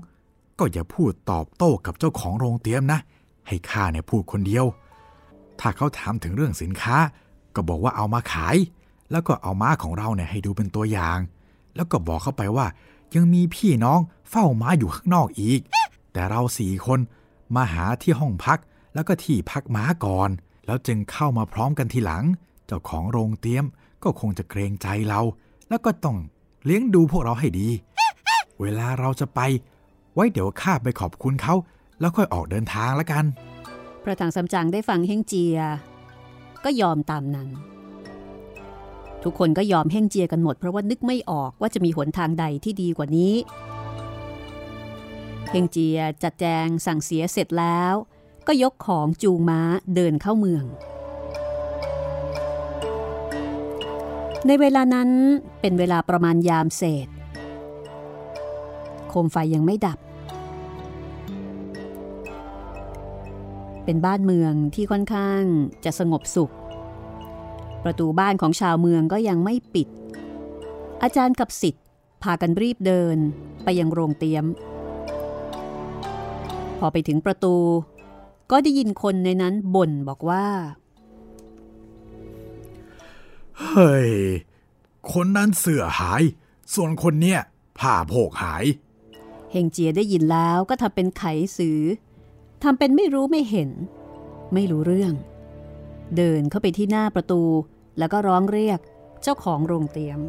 [0.60, 3.00] ก็อย่าพูดตอบโต้กับเจ้าของโรงเตียมนะ
[3.48, 4.66] ให้ข้าเนี่ยพูดคนเดียว
[5.60, 6.98] ถ้าเขาถามถึงเรื่องสินค้า
[7.56, 8.58] ก็บอกว่าเอามาขาย
[9.12, 11.20] แล้วก็เอาม้าของเราเนี่ยให้ดูเป็นตัวอย่าง
[11.76, 12.68] แล้วก็บอกเข้าไปว่า
[13.16, 15.60] ยังมีพี่น้องเฝ้าม้าอยู่ข้างนอกอีก
[16.14, 17.00] แต่เราสี่คน
[17.56, 18.60] มาหาที่ห้องพัก
[18.94, 20.30] แล้วก็ที่พักม้าก่อน
[20.68, 22.24] แล้วจึงเข้ามาพร้อมกันทีหลัง
[22.68, 23.66] เจ้าของโรงเตรียม
[24.04, 25.22] ก็คงจะเกรงใจเรา
[25.70, 26.18] แล้วก็ต้อง
[26.66, 27.68] เลี้ยงดูพวกเราให้ดี
[28.62, 29.40] เวลาเราจะไป
[30.14, 31.56] ไว้เดี๋ยวข้าไปขอบคุณเขา
[32.00, 33.26] แล้วค่อยออกเดินทางล้วกัน
[34.04, 35.58] พระถังซัมจั๋งได้ฟังเฮงเจีย
[36.64, 37.50] ก็ยอมตามนั้น
[39.24, 43.34] ทุกคนก็ยอมเฮงเจียกันหมด เพราะว่านึกไม่ออกว่าจะมีหนทางใดที่ดีกว่านี้
[45.52, 47.94] เฮงเจียจัดแจงสั่งเสียเสร็จแล้ว
[48.48, 49.62] ก็ยกของจูงม้า
[49.96, 50.64] เดินเข้าเมือง
[54.48, 55.10] ในเวลานั้น
[55.62, 57.08] เป็นเวลาประมาณยามเศษ
[59.10, 60.00] โคมไฟยังไม่ดับ
[63.86, 65.42] เป็นบ้านเมืองที่ค่อนข้าง
[65.86, 66.54] จะสงบสุข
[67.84, 69.88] ประตูบ้านของชาวเมืองก็ยังไม่ปิด
[71.04, 71.86] อาจารย์กับสิทธิ์
[72.24, 73.18] พากันรีบเดิน
[73.64, 74.46] ไปยังโรงเตียม
[76.80, 77.56] พอไปถึงประตู
[78.52, 80.46] ก็ได้ยินคนในนั้นบ่นบอกว่า
[83.60, 84.12] เฮ้ย
[85.12, 86.24] คนนั้นเสื้อหาย
[86.74, 87.40] ส่วนคนเนี้ย
[87.80, 88.66] ผ้าโพกหาย
[89.52, 91.24] เฮงเจียได้ยินแล้วก็ทำเป็นไข
[91.58, 91.82] สือ
[92.64, 93.70] ทำเป็นไม่รู้ไม่เห็น
[94.54, 95.14] ไม่รู้เรื่อง
[96.18, 97.44] เดินเข้าไปที่หน้าประตู
[97.98, 98.80] แล้วก็ร้องเรียก
[99.24, 100.20] เจ้าของโรงเตรียม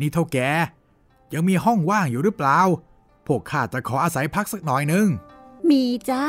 [0.00, 0.38] นี่เท่าแก
[1.34, 2.58] ยังมีห้องว่างอยู่หรือเปล่า
[3.26, 5.06] พวกข้าจะขออาศัยพักสักหน่อยนึง
[5.70, 6.24] มีจ้า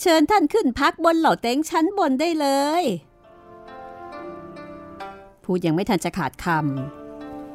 [0.00, 2.46] เชิญท่านขึ้นพักบนเหล่าเต็งชั้นบนได้เล
[2.82, 2.84] ย
[5.42, 6.46] พูดยังไม่ทันจะขาดค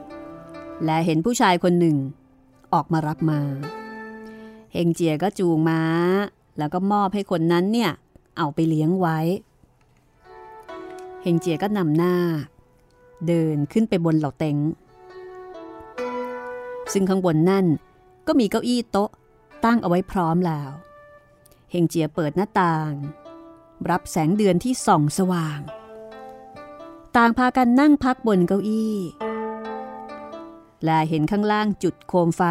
[0.08, 1.98] ำและเห็นผู้ชายคนหนึ่ง
[2.74, 3.42] ออกมารับมา
[4.74, 5.84] เฮงเจียก็จูงม้า
[6.58, 7.92] แล้วก็มอบให้คนนั้นเนี่ย
[8.38, 9.20] เอาไปเลี้ยงไว้
[11.24, 12.16] เฮงเจียก็นำหน้า
[13.28, 14.58] เดินขึ้นไปบนเหล่าเต็ง
[16.94, 17.66] ซึ่งข้างบนนั่น
[18.28, 19.10] ก็มีเก้าอี้โต๊ะ
[19.66, 20.72] ตั้งเอาไว้พร้อมแล้ว
[21.72, 22.92] เฮงเจียเปิดหน้าต่าง
[23.90, 25.60] รับแสงเดือนที่ส่องสว่าง
[27.16, 28.96] ต่างพากันนั่งพักบนเก้าอี้
[30.84, 32.44] และเห็นข้างล่างจุดโคมไฟ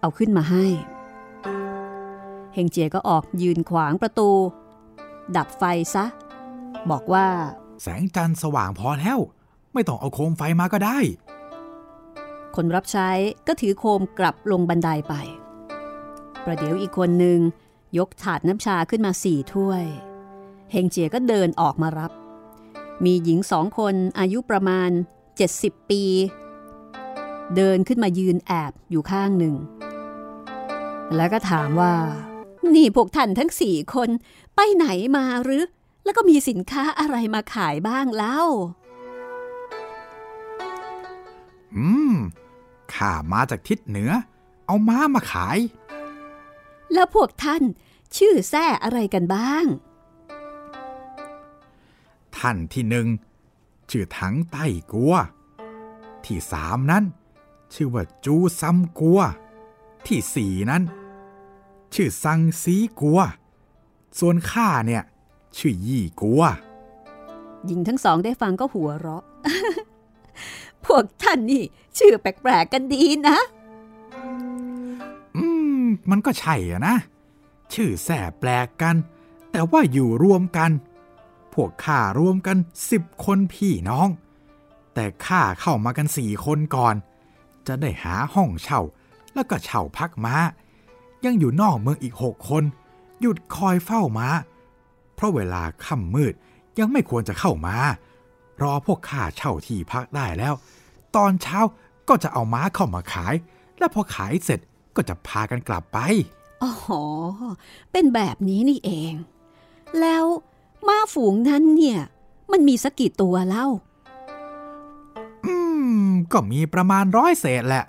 [0.00, 0.66] เอาขึ้นมาให้
[2.54, 4.30] เฮงเจียก็ออกยืนขวางประตู
[5.36, 5.62] ดับไฟ
[5.94, 6.04] ซะ
[6.90, 7.26] บอกว่า
[7.82, 9.18] แสงจันทร์สว่างพอแล้ว
[9.72, 10.98] ไม่ต้องเอาโคมไฟมาก็ได้
[12.56, 13.10] คนรับใช้
[13.46, 15.14] ก็ถือโคมกลับลงบันไดไป
[16.44, 17.38] ประเดี๋ยวอีกคนหนึ่ง
[17.98, 19.84] ยกถาดน้ำชาขึ้นมาสี่ถ้วย
[20.70, 22.12] เฮงเจียก็เดินออกมารับ
[23.04, 24.90] มีหญิงสองคนอายุประมาณ
[25.40, 26.02] 70 ปี
[27.56, 29.54] เดินขึ้นมายืนแอบอยู่ข้างหนึ่ง
[31.16, 31.94] แล้วก็ถามว่า
[32.74, 34.10] นี่พวกท่านทั้งสี่คน
[34.54, 35.64] ไปไหนมาหรือ
[36.04, 38.42] แล้วก็มีสินค้าอะไรมาขายบ้างเล่า
[41.74, 42.14] อืม
[42.94, 44.10] ข้ามาจากทิศเหนือ
[44.66, 45.58] เอาม้ามาขาย
[46.94, 47.62] แล้วพวกท่าน
[48.16, 49.66] ชื่อแท้อะไรกันบ้าง
[52.36, 53.06] ท่านที่หนึ่ง
[53.90, 55.14] ชื่อถังไต้กัว
[56.24, 57.04] ที่สามนั้น
[57.74, 59.20] ชื่อว่าจูซัมกัว
[60.06, 60.82] ที่สี่นั้น
[61.94, 63.20] ชื่อซังซีกัว
[64.18, 65.02] ส่วนข้าเนี่ย
[65.58, 66.42] ชื่อยี่กัว
[67.66, 69.24] หญิงทั้งสองได้ฟังก็หัวเราะ
[70.86, 71.62] พวกท่านนี่
[71.98, 73.38] ชื่อแปลกๆกันดีนะ
[74.14, 74.28] อื
[76.10, 76.96] มันก็ใช่อะนะ
[77.72, 78.96] ชื่อแส่แปลกกัน
[79.50, 80.70] แต่ว่าอยู่รวมกัน
[81.54, 82.56] พวกข้ารวมกัน
[82.90, 84.08] สิบคนพี่น้อง
[84.94, 86.94] แต่ข้าเข้ามากันสี่คนก่อน
[87.66, 88.80] จะได้หาห้องเช่า
[89.34, 90.36] แล้วก็เช่าพักม้า
[91.24, 92.64] ยังอยู่นอกเมืองอีกหกคน
[93.20, 94.28] หยุดคอยเฝ้าม้า
[95.14, 96.34] เพราะเวลาค่ำมืด
[96.78, 97.76] ยังไม่ควรจะเข้ามา
[98.62, 100.54] รอพวกข้าเช่าที่พักได้แล้ว
[101.16, 101.58] ตอนเช้า
[102.08, 103.34] ก็จะเอาม้าเข้ามาขาย
[103.78, 104.60] และพอขายเสร็จ
[104.96, 105.98] ก็จะพากันกลับไป
[106.62, 106.70] อ๋อ
[107.92, 109.14] เป็นแบบนี้นี่เอง
[110.00, 110.24] แล้ว
[110.86, 111.98] ม้าฝูงนั้นเนี่ย
[112.52, 113.66] มันมีสักกี่ตัวเล่า
[115.46, 115.54] อื
[116.08, 117.84] ม ก็มีประมาณร้อยเศษแหละ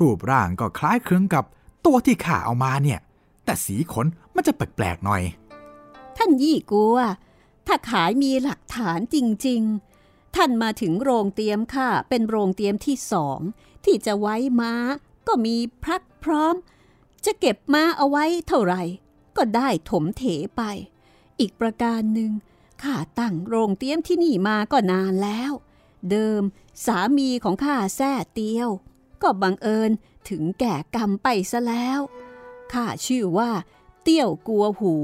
[0.00, 1.44] รูปร่างก็คล้ายคลึงกับ
[1.86, 3.00] ตัวที่ข้าเอามาเนี่ย
[3.44, 5.22] แต่สีขนมันจะแปลกๆหน่อย
[6.16, 6.98] ท่านยี่กัว
[7.66, 9.62] ถ้าขายมีหลักฐานจริง
[9.98, 13.38] ๆ ท่านมาถึงโรงเตรียมค่ะ เป็นโรงเตรียมที่สอง
[13.84, 14.72] ที่จะไว้ม้า
[15.26, 16.54] ก็มีพรัก พร้อม
[17.24, 18.82] จะเก็บม้าเอาไว้เท่าไหร่
[19.36, 20.24] ก็ได้ถมเถ
[20.56, 20.62] ไป
[21.40, 22.32] อีกประการหนึ่ง
[22.82, 25.52] ข้าตั้งโรงเตรียมที่นี่มาก็นานแล้ว
[26.10, 26.42] เดิม
[26.86, 28.70] สามีของข้าแท้เตียว
[29.22, 29.90] ก็บังเอิญ
[30.28, 32.00] ถึงแก่กรรมไปซะแล้ว
[32.72, 33.50] ข้าชื่อว่า
[34.02, 34.96] เตี้ยวกัวหู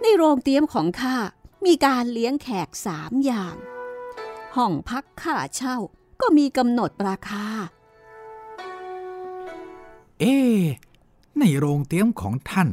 [0.00, 1.16] ในโรงเตรียมของข้า
[1.64, 3.54] มีการเลี้ยงแขกสามอย่าง
[4.56, 5.76] ห้องพักค่าเช่า
[6.20, 7.46] ก็มีกำหนดราคา
[10.22, 10.38] เอ๊
[11.38, 12.68] ในโรงเตรียมของท่าน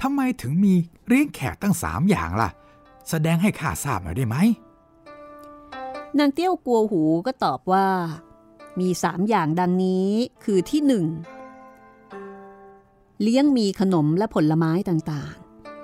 [0.00, 0.74] ทำไมถึงมี
[1.06, 2.50] เลี้ยงแขกตั้งสามอย่างล่ะ
[3.08, 4.36] แสดงให้ข้าทราบหน่อยได้ไหม
[6.18, 7.86] นางเตี้ยวกัวหูก็ตอบว่า
[8.80, 10.08] มีสามอย่างดังนี้
[10.44, 11.04] คือที่หนึ่ง
[13.22, 15.34] เลี้ยงมีขนมและผลไม้ต่าง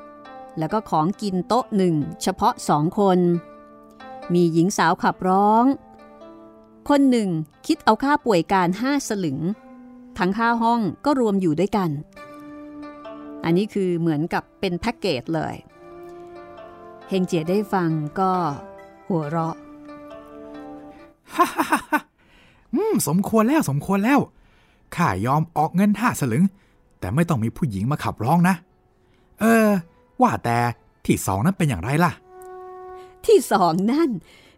[0.05, 3.18] ๆ แล้วก็ของกินโต๊ะหนึ่งเฉพาะสองคน
[4.33, 5.64] มีหญิงสาวขับร้อง
[6.88, 7.29] คนหนึ่ง
[7.66, 9.40] คิดเอาค่าป่วยการห้าสลึง
[10.18, 11.90] ทั้งค่าห้องก็รวมอยู่ด้วยกัน
[13.44, 15.55] อันนี้คือเหมือนกับเป็นแพ็กเกจเลย
[17.09, 18.33] เฮงเจียได้ฟังก็
[19.09, 19.57] หัวเราะ
[21.35, 22.00] ฮ่าฮ่าฮ่าฮ่า
[22.74, 24.20] อืมสมควรแล้วสมควรแล้ว
[24.96, 26.44] ข้ายอมออกเงินห้าสลึง
[27.00, 28.55] แต่ไม่ต้องมีผู้หญิงมาขับร้องนะ
[29.40, 29.68] เออ
[30.22, 30.59] ว่าแต่
[31.07, 32.12] ที่สองนั้นเป็นอย่างไรล่ะ
[33.26, 34.11] ที่สองนั่น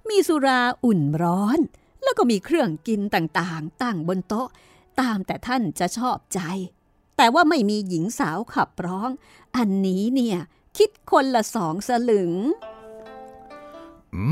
[0.09, 1.59] มีสุราอุ่นร้อน
[2.03, 4.49] แล้วก็มีเครื่องกินต่างๆ ตั้งบนโต๊ะ
[5.00, 6.40] ตามแต่ท่านจะชอบใจ
[7.16, 9.11] แต่ว่าไม่มีหญิงสาวขับร้อง
[9.56, 10.38] อันนี้เนี่ย
[10.76, 12.32] คิดคนละสองสลึง
[14.14, 14.24] อื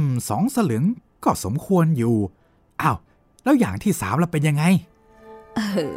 [0.00, 0.84] ม สองสลึง
[1.24, 2.16] ก็สมควรอยู่
[2.82, 2.96] อ้าว
[3.44, 4.64] แล้วอย่างที่สามล่ะเป็นยังไง
[5.56, 5.60] เอ
[5.92, 5.94] อ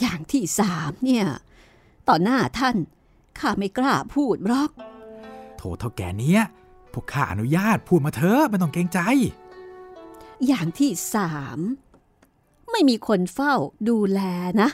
[0.00, 1.26] อย่างที่สามเนี่ย
[2.08, 2.76] ต่อหน้าท่าน
[3.38, 4.70] ข้าไม่กล้าพูดหรอก
[5.56, 6.42] โถเท่าแก่เนี้ย
[6.92, 9.00] พวกข้าอนุญาตพูดมาเถอะไม่ต้องเกรงใจ
[10.46, 11.58] อย่างที่สาม
[12.70, 13.54] ไม่มีคนเฝ้า
[13.88, 14.20] ดูแล
[14.62, 14.70] นะ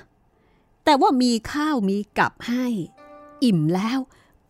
[0.85, 2.67] แต่ว่ามีข้าวมีกับให้
[3.45, 3.99] อิ่มแล้ว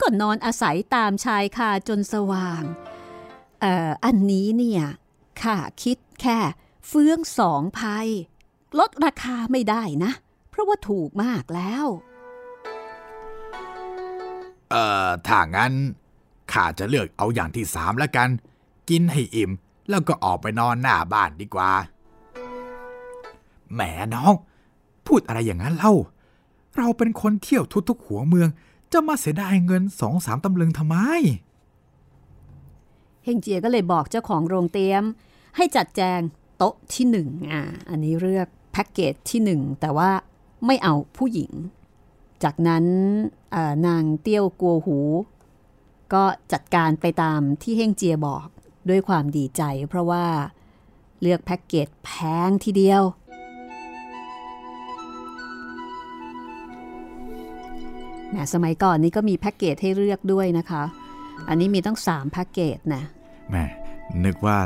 [0.00, 2.62] ก็นอนอาศัยตามชายคาจนสว่าง
[3.60, 4.82] เอ่ออันนี้เนี่ย
[5.42, 6.38] ข้าคิดแค่
[6.88, 8.08] เฟื้องสองภัย
[8.78, 10.12] ลดราคาไม่ได้นะ
[10.50, 11.86] เพราะว่าถูกมากแล้ว
[14.70, 15.72] เอ่อถ้างั้น
[16.52, 18.28] ข้าจะเลือกเอาอย่างที่สามแล้วกัน
[18.90, 19.50] กินให้อิ่ม
[19.88, 21.72] แล้วก็ออกไปนอนหน้าบ้านดีกว่า
[23.72, 23.80] แหม
[24.14, 24.32] น้อง
[25.06, 25.92] พูดอะไรอย่างนั้นเล่า
[26.76, 28.48] เราเป็นคนเที่ยวทุกๆหัวเมือง
[28.92, 30.96] จะมาเสียดายเงินสองสามตำลึงทำไม
[33.24, 35.04] เฮงเจียก็เลยบอกเจ้าของโรงเตรียม
[35.56, 36.20] ให้จัดแจง
[36.56, 40.10] โต๊ะที่หนึ่งอ่าอันนี้เลือกแพ็กเกจที่หนึ่งแต่ว่า
[40.66, 41.52] ไม่เอาผู้หญิง
[42.44, 42.84] จากนั้น
[43.86, 44.98] นางเตี้ยวกัวหู
[46.12, 48.46] ก็จัดการไปตามที่เฮงเจียบอก
[48.88, 50.26] ด้วยความดีใจ เพราะว่า
[51.20, 52.10] เลือกแพ็กเกจแพ
[52.48, 53.02] งทีเดียว
[58.30, 60.82] แหมสมัยก่อนนี้ก็มีแพ็กเกจให้เลือกด้วยนะคะ
[61.48, 63.02] อันนี้มีตั้ง3แพ็กเกจนะ
[63.50, 63.56] แหม
[64.24, 64.58] นึกว่า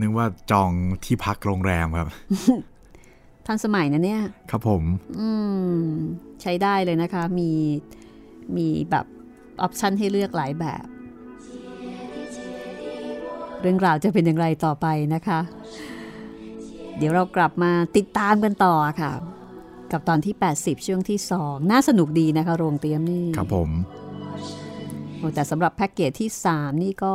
[0.00, 0.70] นึกว่าจอง
[1.04, 2.08] ที่พักโรงแรมครับ
[3.46, 4.82] ทันสมัยนะเนี่ย ครับผม
[5.20, 5.30] อื
[5.72, 5.80] ม
[6.42, 7.50] ใช้ได้เลยนะคะ มี
[8.56, 9.06] มีแบบ
[9.62, 10.84] ออปชันให้เลือกหลายแบบ
[13.60, 15.40] เรื่องราวจะเป็นอย่างไรต่อไปนะคะ
[16.96, 19.12] เดี๋ยวเรากลับมาติดตามกันต่อค่ะ
[19.92, 23.70] กับตอนที่ 80 ช่วงที่ 2 น่าสนุกดีนะคะ โรงเตรียมนี่ ครับผม
[25.34, 27.14] แต่สำหรับแพ็กเกจที่ 3 นี่ก็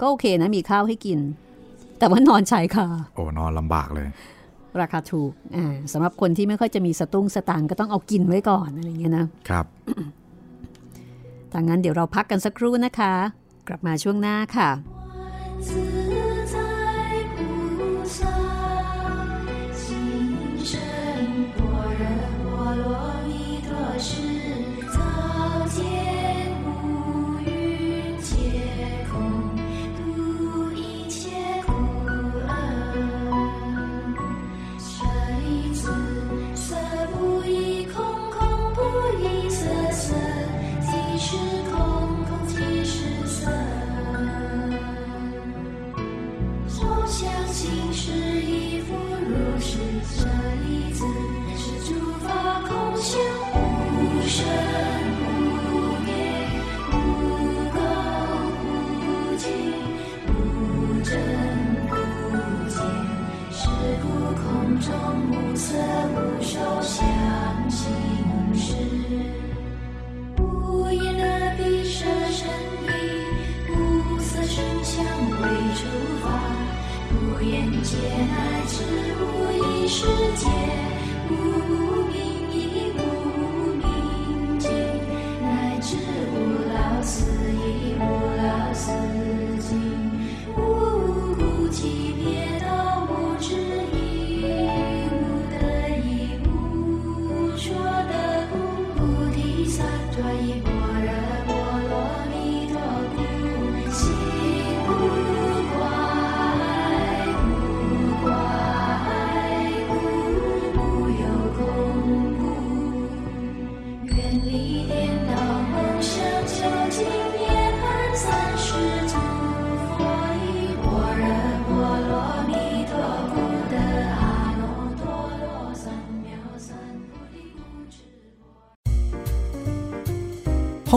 [0.00, 1.18] ก็โอเคนะ มีข้าวให้กิน
[1.98, 4.08] แต่ว่านอนชายคาโอ้ นอนลำบากเลย
[4.80, 9.66] ราคาถูกอ่าสำหรับคนที่ไม่ค่อยจะมีสตุ้งสตางก็ต้องเอากินไว้ก่อนอะไรเงี้ยนะครับ
[11.52, 13.14] ถ้างั้นเดี๋ยวเราพักกันสักครู่นะคะ
[13.68, 14.70] กลับมาช่วงหน้าค่ะ
[77.34, 78.84] 无眼界，乃至
[79.20, 80.46] 无意识界，
[81.30, 81.32] 无
[82.12, 82.43] 明。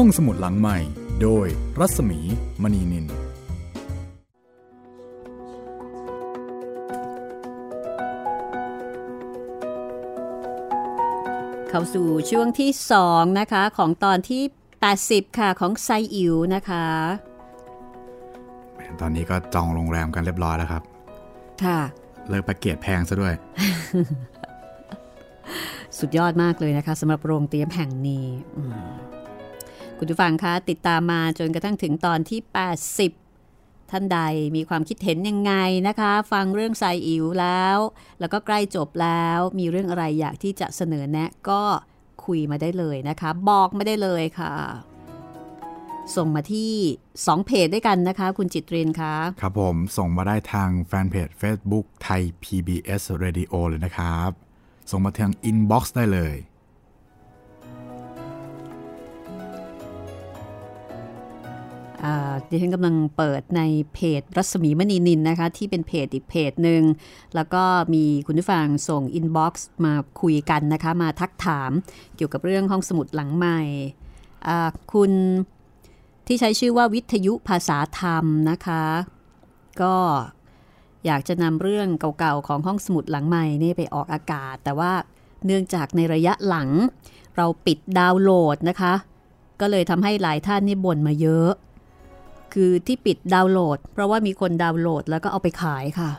[0.07, 0.77] องสมุดหลังใหม่
[1.21, 1.47] โดย
[1.79, 2.19] รัศมี
[2.61, 3.05] มณีนิน
[11.69, 14.43] เข้าสู่ช่วงที่สองนะคะ ของตอนที่
[14.91, 16.85] 80 ค่ะของไซอิ๋วนะคะ
[19.01, 20.83] ตอนนี้ก็จองโรงแรมกันเรียบร้อยแล้วครับ
[21.63, 21.79] ค่ะ
[22.29, 23.33] เลิกแพ็กเกจแพงซะด้วย
[25.99, 28.25] สุดยอดมากเลยนะคะสำหรับโรงเตรียมแห่งนี้
[29.99, 32.39] คุณผู้ฟังคะติดตามมาจนกระทั่งถึงตอนที่
[33.15, 34.19] 80 ท่านใด
[34.55, 35.53] มีความคิดเห็นยังไง
[35.87, 37.77] นะคะ ฟังเรื่องไซอิ๋วแล้ว
[38.19, 41.61] แล้วก็ใกล้จบแล้วมีเรื่องอะไรอยากที่จะเสนอแนะก็
[42.25, 44.53] คุยมาได้เลยนะคะ บอกไม่ได้เลยค่ะ
[46.15, 46.73] ส่งมาที่
[47.07, 54.29] 2 เพจด้วยกันนะคะ คุณจิตเรนคะครับผมส่งมาได้ทางแฟนเพจ Facebook ไทย PBS Radio เลยนะครับ
[54.91, 56.35] ส่งมาทาง inbox ได้เลย
[62.49, 63.61] ดิฉันกำลังเปิดใน
[63.93, 66.83] เพจรัศมีมณีนินนะคะ ที่เป็นเพจอีกเพจหนึ่ง
[67.35, 71.71] แล้วก็มีคุณผู้ฟังส่ง inbox มาคุยกันนะคะ มาทักถาม
[72.15, 73.59] เกี่ยวกับเรื่องห้องสมุดหลังไมค์
[74.93, 75.11] คุณ
[76.27, 78.83] ที่ใช้ชื่อว่าวิทยุภาษาธรรมนะคะ
[79.81, 79.95] ก็
[81.05, 81.87] อยากจะนำเรื่อง
[82.19, 84.93] เก่าๆของห้องสมุดหลังใหม่นี่ไปออกอากาศ แต่ว่า
[85.45, 86.69] เนื่องจากในระยะหลัง
[87.35, 88.93] เราปิดดาวน์โหลดนะคะ
[89.61, 91.51] ก็เลยทำให้หลายท่านนี่บ่นมาเยอะ
[92.53, 96.11] คือที่ปิดดาวน์โหลด เพราะว่ามีคนดาวน์โหลดแล้วก็เอาไปขายค่ะ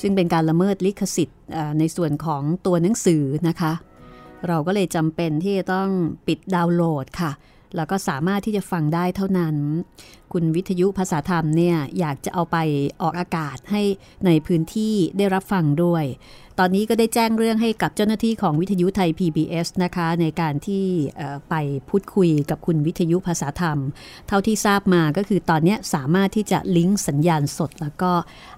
[0.00, 1.40] ซึ่งเป็นการละเมิดลิขสิทธิ์
[1.78, 3.72] ในส่วนของตัวหนังสือนะคะ
[4.48, 5.88] เราก็เลยจำเป็นที่จะต้อง
[6.26, 7.30] ปิดดาวน์โหลดค่ะ
[7.76, 9.56] แล้วก็สามารถที่จะฟังได้เท่านั้น
[10.32, 12.56] คุณวิทยุภาษาธรรมเนี่ยอยากจะเอาไป
[13.02, 13.82] ออกอากาศให้
[14.26, 16.04] ในพื้นที่ได้รับฟังด้วย
[16.58, 20.84] ตอนนี้ก็ได้แจ้งเรื่องให้กับเจ้าหน้าที่ของวิทยุไทย PBS นะคะ ในการที่
[21.50, 21.54] ไป
[21.88, 23.78] พูดคุยกับคุณวิทยุภาษาธรรม
[24.28, 28.12] เท่าที่ทราบมาก็คือตอนนี้สามารถที่จะลิงก์สัญญาณสด แล้วก็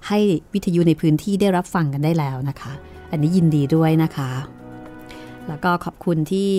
[0.07, 0.19] ให้
[0.53, 2.73] วิทยุในพื้นที่ได้รับฟังกันได้แล้วนะคะ
[3.11, 4.31] อันนี้ยินดีด้วยนะคะ
[5.47, 6.51] แล้วก็ขอบคุณที่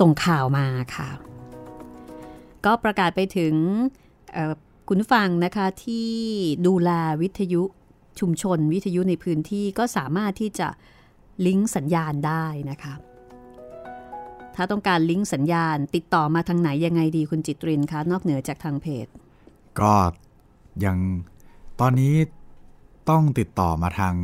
[0.00, 1.08] ส่งข่าวมาค่ะ
[2.66, 3.54] ก็ประกาศไปถึง
[4.88, 6.10] คุณฟังนะคะที่
[6.66, 6.90] ดูแล
[7.22, 7.62] วิทยุ
[8.20, 10.68] ชุมชนวิทยุในพื้นที่ก็สามารถที่จะ
[11.46, 12.94] ลิงก์สัญญาณได้นะคะ
[14.54, 19.06] ถ้าต้องการลิงก์สัญญาณติดต่อมาทางไหนยังไงดีคุณจิตรินคะ นอกเหนือจากทางเพจ
[19.80, 19.92] ก็
[20.84, 20.96] ยัง
[21.80, 22.14] ตอนนี้
[23.10, 24.14] ต้องติดต่อมาทาง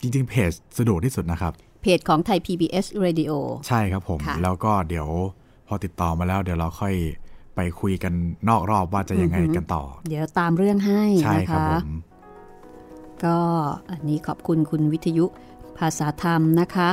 [0.00, 3.32] จริง ๆ เพจสะดวกที่สุดนะครับ เพจของไทย PBS Radio
[3.68, 5.08] ใช่ครับผม แล้วก็เดี๋ยว
[5.66, 6.94] พอติดต่อมาแล้วเดี๋ยวเราค่อย
[7.56, 8.12] ไปคุยกัน
[8.48, 11.90] นอกรอบว่าจะยังไงกันต่อ เดี๋ยวตามเรื่องให้ใช่ครับผม
[13.24, 13.38] ก็
[13.90, 15.26] อันนี้ขอบคุณคุณวิทยุ
[15.78, 16.90] ภาษาธรรมนะคะ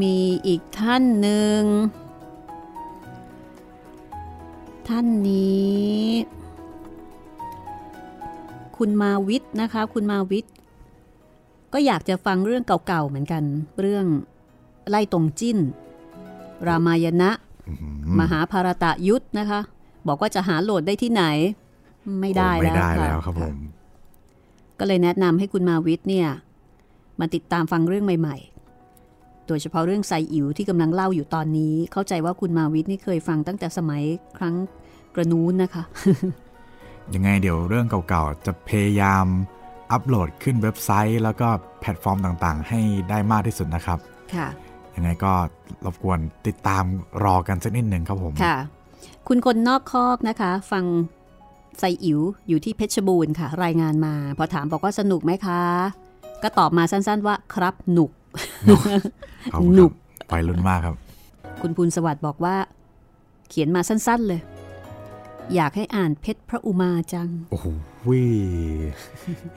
[0.00, 1.60] มีอีกท่านหนึ่ง
[4.88, 6.04] ท่านนี้
[8.76, 10.52] คุณมาวิทย์นะคะ คุณมาวิทย์
[11.72, 13.42] ก็อยากจะฟังเรื่องเก่าๆเหมือนกัน
[13.80, 14.06] เรื่อง
[14.88, 15.58] ไล่ตรงจิ้น
[16.68, 17.30] รามายณะ
[18.20, 19.60] มหาภารตะยุทธนะคะ
[20.08, 21.24] บอกว่าจะหาโหลดได้ที่ไหน
[22.20, 23.54] ไม่ได้แล้วไม่ได้แล้วครับผม
[24.78, 26.28] ก็เลยแนะนำให้คุณมาวิทย์เนี่ย
[27.20, 34.02] มาติดตามฟังเรื่องใหม่ๆ โดยเฉพาะเรื่องไซอิ๋วที่กำลังเล่าอยู่ตอนนี้ เข้าใจว่าคุณมาวิทย์นี่เคยฟังตั้งแต่สมัย
[34.38, 34.54] ครั้ง
[35.14, 35.82] กระนูนนะคะ
[37.14, 39.26] ยังไงเดี๋ยวเรื่องเก่าๆ จะพยายาม
[39.92, 41.48] อัปโหลดขึ้นเว็บไซต์ แล้วก็
[41.80, 43.98] แพลตฟอร์มต่างๆ ให้ได้มากที่สุดนะครับ
[44.34, 44.48] ค่ะ
[44.96, 45.32] ยังไงก็
[45.84, 46.84] รบกวนติดตาม
[47.24, 48.56] รอกันสักนิดหนึ่งครับผมค่ะ
[49.28, 50.84] คุณคนนอกคอกนะคะ ฟัง
[51.78, 55.60] ไซอิ๋วอยู่ที่เพชรบูรณ์ค่ะ รายงานมา พอถามบอกว่าสนุกไหมคะ
[56.42, 58.10] ก็ตอบมาสั้นๆว่าครับหนุก
[59.76, 59.92] หนุก
[60.28, 60.94] ไปลุ้นมากครับ
[61.62, 62.56] คุณพูนสวัสดิ์บอกว่า
[63.48, 64.40] เขียนมาสั้นๆเลย
[65.54, 67.66] อยากให้อ่านเพชรพระอุมาจัง โอ้โห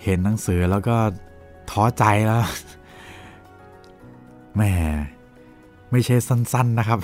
[0.03, 0.95] เห็นหนังสือแล้วก็
[1.71, 2.43] ท้อใจแล้ว
[4.57, 4.71] แม่
[5.91, 6.99] ไม่ใช่สั้นๆนะครับ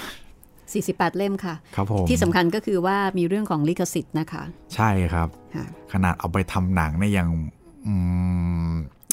[0.95, 4.43] 48 เล่มค่ะครับผมที่สำคัญก็คือว่ามีเรื่องของลิขสิทธิ์นะคะ
[4.75, 5.27] ใช่ครับ
[5.93, 7.27] ขนาดเอาไปทำหนังเนี่ยยัง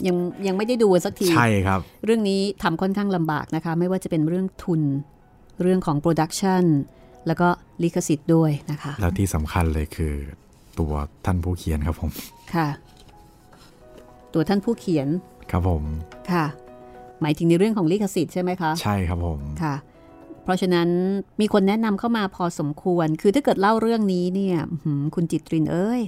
[0.06, 4.82] ยังยังไม่ได้ดูสักที ใช่ครับ เรื่องนี้ทำค่อนข้างลำบากนะคะ ไม่ว่าจะเป็นเรื่องทุน
[5.62, 6.64] เรื่องของโปรดักชัน
[7.26, 7.48] แล้วก็
[7.82, 10.14] ลิขสิทธิ์ด้วยนะคะ แล้วที่สำคัญเลยคือ
[10.78, 10.92] ตัว
[11.24, 12.10] ท่านผู้เขียนครับผม
[12.54, 12.68] ค่ะ
[14.34, 15.08] ตัวท่านผู้เขียน
[15.50, 15.84] ครับผม
[16.32, 16.44] ค่ะ
[17.22, 19.74] หมายถึงในเรื่องของลิขสิทธิ์ใช่ไหมคะ ใช่ครับผมค่ะ
[20.44, 20.88] เพราะฉะนั้น
[21.40, 24.56] มีคนแนะนำเข้ามาพอสมควร คือถ้าเกิดเล่าเรื่องนี้เนี่ย
[25.14, 26.00] คุณจิตรินเอ้ย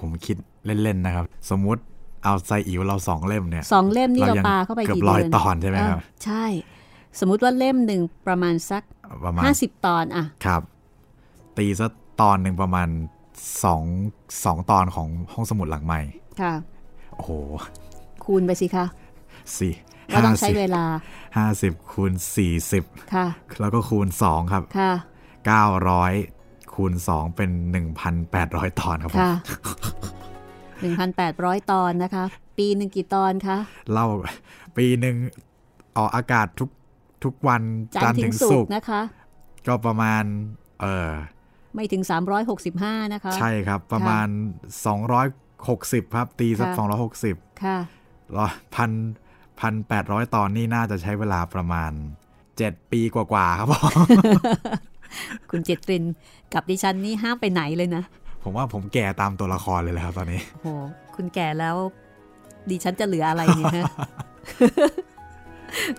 [0.00, 1.82] ผมคิดเล่น ๆ นะครับ สมมุติ
[2.24, 6.44] เอาไซอิ๋วเราสองเล่มเนี่ยสองเล่มนี่เราปาเข้าไปกี่เดือนเกือบร้อยตอนใช่ไหมครับใช่
[7.20, 8.82] สมมุติว่าเล่มหนึ่งประมาณสัก
[9.44, 10.62] ห้าสิบตอนอะครับ
[11.56, 12.88] ตีสักตอนหนึ่งประมาณ
[13.64, 13.82] สอง
[14.44, 16.00] สองตอนของห้องสมุดหลังใหม่
[16.40, 16.54] ค่ะ
[17.14, 17.30] โอ้โห
[18.24, 18.84] คูณไปสิคะ
[19.58, 19.74] สี่
[20.12, 20.84] ก็ต้องใช้เวลา
[21.38, 22.12] 50คูณ
[22.62, 23.26] 40ค่ะ
[23.60, 24.92] แล้วก็คูณ 2 ครับค่ะ
[25.78, 27.50] 900คูณ 2 เป็น
[28.14, 29.32] 1,800 ตอนครับค่ะ
[30.90, 32.24] 1,800 ตอนนะคะ
[32.58, 33.58] ปีหนึ่งกี่ตอนคะ
[33.92, 34.06] เล่า
[34.76, 35.16] ปีหนึ่ง
[35.96, 36.70] ออกอากาศทุก
[37.24, 37.62] ทุกวัน
[37.94, 39.02] จันทร์ถึงศุกร์นะคะ
[39.66, 40.24] ก็ประมาณ
[40.80, 41.10] เออ
[41.74, 42.02] ไม่ถึง
[42.58, 44.26] 365 นะคะ ใช่ครับ ประมาณ
[45.40, 46.68] 260 ครับ ตีสัก
[47.16, 47.78] 260 ค่ะ
[48.36, 48.90] ร้อยพัน
[49.60, 51.92] พันแปดร้อยตอนนี่น่าจะใช้เวลาประมาณ
[52.58, 53.90] เจ็ดปีกว่าๆครับผม
[55.50, 56.04] คุณเจตริน
[56.54, 58.02] กับดิฉันนี่ห้ามไปไหนเลยนะ
[58.42, 60.72] ผมว่าผมแก่ตามตัวละครเลยแหละครับตอนนี้โอ้
[61.16, 61.76] คุณแก่แล้ว
[62.70, 63.84] ดิฉันจะเหลืออะไรเนี่ยฮะ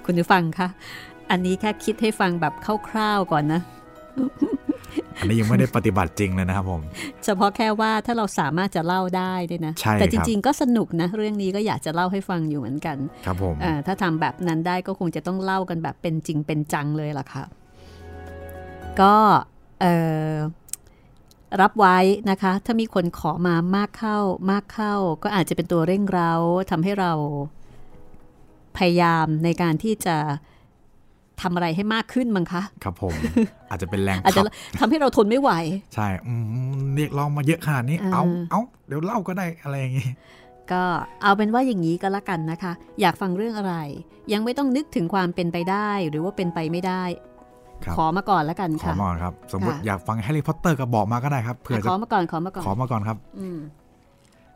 [0.06, 0.68] คุณผู้ฟังคะ
[1.32, 2.54] อันนี้แค่คิดให้ฟังแบบ
[2.90, 3.62] คร่าวๆก่อนนะ
[5.20, 6.82] อันนี้ยังไม่ได้ปฏิบัติจริงเลยนะครับผม
[7.26, 13.56] เฉพาะแค่ว่าถ้าเราสามารถจะเล่าได้ด้วยนะใช่แต่จริง ๆ ก็สนุกนะ เรื่องนี้ก็อยากจะเล่าให้ฟังอยู่เหมือนกัน ครับผม
[13.86, 17.44] ถ้าทำแบบนั้นได้ก็คงจะต้องเล่ากันแบบเป็นจริงเป็นจังเลยล่ะค่ะ
[19.02, 19.16] ก็
[21.62, 21.98] รับไว้
[22.30, 24.18] นะคะ ถ้ามีคนขอมามากเข้า
[24.52, 26.34] มากเข้า ก็อาจจะเป็นตัวเร่งเร้า
[26.72, 27.14] ทำให้เรา
[28.78, 30.18] พยายามในการที่จะ
[31.42, 33.14] ทำอะไรให้มากขึ้นมั้งคะ ครับผม
[33.70, 34.42] อาจจะเป็นแรงอาจจะ
[34.80, 35.52] ทำให้เราทนไม่ไหว
[35.96, 36.08] ใช่
[36.96, 40.10] เรียกร้องมาเยอะขนาดนี้ เอาเอาเดี๋ยวเล่าก็ได้อะไรอย่างนี้
[40.72, 40.84] ก็
[41.22, 42.72] เอาเป็นว่าอย่างนี้ก็แล้วกันนะคะ
[43.02, 43.76] อยากฟังเรื่องอะไร
[44.34, 47.04] ยังไม่ต้องนึกถึงความเป็นไปได้ หรือว่าเป็นไปไม่ได้
[47.98, 53.18] ขอมาก่อนแล้วกันค่ะ ขอมาก่อนครับ สมมติอยากฟังแฮร์รี่พอตเตอร์ก็บอกมาก็ได้ครับเผื่อขอมาก่อนขอมาก่อนขอมาก่อนครับ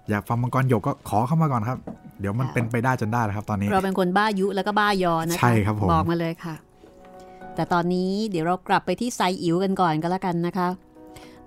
[0.09, 1.77] อยากฟังมังกรหยกก็ขอเข้ามาก่อนครับ
[2.19, 6.55] เดี๋ยวมันเป็นไปได้จนได้แล้วครับ ตอนนี้ เราเป็นคนบ้ายุแล้วก็บ้ายอนะคะใช่ครับผมบอกมาเลยค่ะ
[7.55, 10.67] แต่ตอนนี้เดี๋ยวเรากลับไปที่ไซอิ๋วกันก่อนก็แล้วกันนะคะ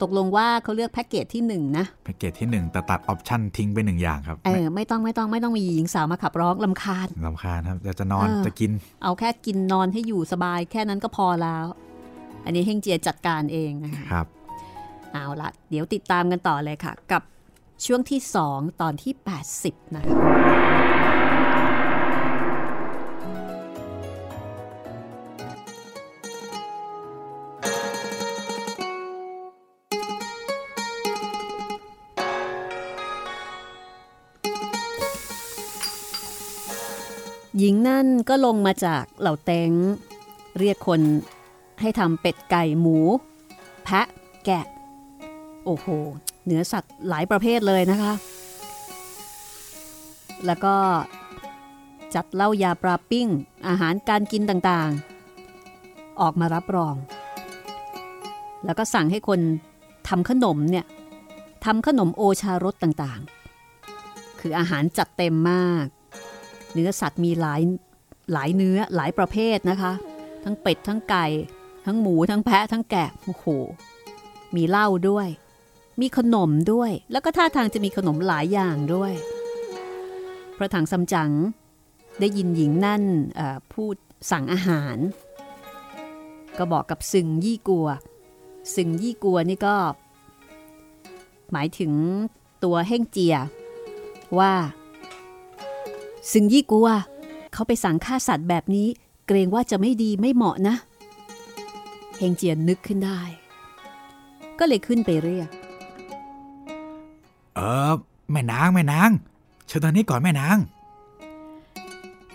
[0.02, 8.70] ตกลงว่าเขาเลือกแพ็กเกจที่หนึ่งนะแพ็กเกจที่หนึ่งแต่ตัดออปชั่นทิ้งไปหนึ่งอย่างครับเออไม่ต้องไม่ต้องไม่ต้องมีหญิงสาวมาขับร้องลำคาญลำคาญครับจะจะนอนเออจะกิน
[9.02, 11.64] เอาแค่กินนอนให้อยู่สบายแค่นั้นก็พอแล้ว
[12.44, 14.26] อันนี้เฮงเจียจัดการเองนะคะครับ
[15.12, 17.22] เอาละเดี๋ยวติดตามกันต่อเลยค่ะ กับ
[17.86, 19.12] ช่วงที่ 2 ตอนที่
[19.54, 20.35] 80 นะคะ
[38.28, 39.70] ก็ลงมาจากเหล่าเต็ง
[40.58, 41.00] เรียกคน
[41.80, 42.98] ให้ทำเป็ดไก่หมู
[43.84, 44.06] แพะ
[44.46, 44.64] แกะ
[45.64, 45.86] โอ้โห
[46.46, 48.12] เนื้อสัตว์หลายประเภทเลยนะคะ
[50.46, 50.74] แล้วก็
[52.14, 53.28] จัดเหล้ายาปลาปิ้ง
[53.68, 56.94] อาหารการกินต่างๆ ออกมารับรอง
[58.64, 59.40] แล้วก็สั่งให้คน
[60.08, 60.86] ทำขนมเนี่ย
[61.64, 65.84] ทำขนมโอชารสต่างๆ คืออาหารจัดเต็มมาก
[66.72, 67.60] เนื้อสัตว์มีหลาย
[68.32, 69.92] หลายเนื้อหลายประเภทนะคะ
[70.44, 71.26] ทั้งเป็ดทั้งไก่
[71.86, 73.46] ทั้งหมูทั้งแพะ ทั้งแกะโอ้โห
[74.54, 75.28] มีเหล้าด้วย
[76.00, 79.12] มีขนมด้วย แล้วก็ท่าทางจะมีขนมหลายอย่างด้วย
[80.56, 81.30] พระถังซัมจั๋ง
[82.20, 83.02] ได้ยินหญิงนั่น
[83.72, 83.94] พูด
[84.30, 84.96] สั่งอาหาร
[86.58, 87.88] ก็บอกกับซึงยี่กัว
[88.74, 89.76] ซึงยี่กัวนี่ก็
[91.52, 91.92] หมายถึง
[92.64, 93.36] ตัวเฮ่งเจีย
[94.38, 94.52] ว่า
[96.32, 96.88] ซึงยี่กัว
[97.56, 98.88] เขาไปสั่งฆ่าสัตว์แบบนี้
[99.26, 100.76] เกรงว่าจะไม่ดีไม่เหมาะนะ
[102.16, 103.20] เฮงเจียนนึกขึ้นได้
[104.58, 105.50] ก็เลยขึ้นไปเรียก
[107.54, 107.92] เออ
[108.30, 109.10] แม่นางแม่นาง
[109.66, 110.56] เชิญทางนี้ก่อนแม่นาง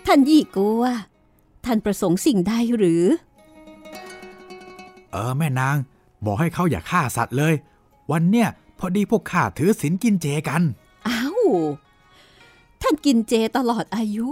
[0.06, 0.84] ท่านยี่กัว
[1.64, 3.04] ท่านประสงค์สิ่งใดหรือ
[5.12, 5.76] เออแม่นาง
[6.24, 7.54] บอกให้เขาอย่าฆ่าสัตว์เลย
[8.10, 8.48] วันเนี้ย
[8.78, 10.62] พอดีพวกข้าถือศีลกินเจกัน
[11.08, 11.40] อ้าว
[12.82, 14.28] ท่านกินเจตลอดอายุ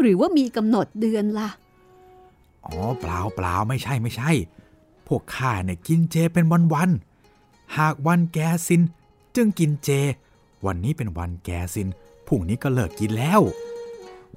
[0.00, 1.50] หรือว่ามีกำหนดเดือนล่ะ
[2.66, 4.30] อ๋อเปล่าเปล่าไม่ใช่ไม่ใช่
[5.06, 8.38] พวกข้าเนี่ยกินเจเป็นวันวันๆหากวันแก
[8.68, 8.82] สิน
[9.36, 9.90] จึงกินเจ
[10.66, 11.88] วันนี้เป็นวันแกสิน
[12.26, 13.40] พรุ่งนี้ก็เลิกกินแล้ว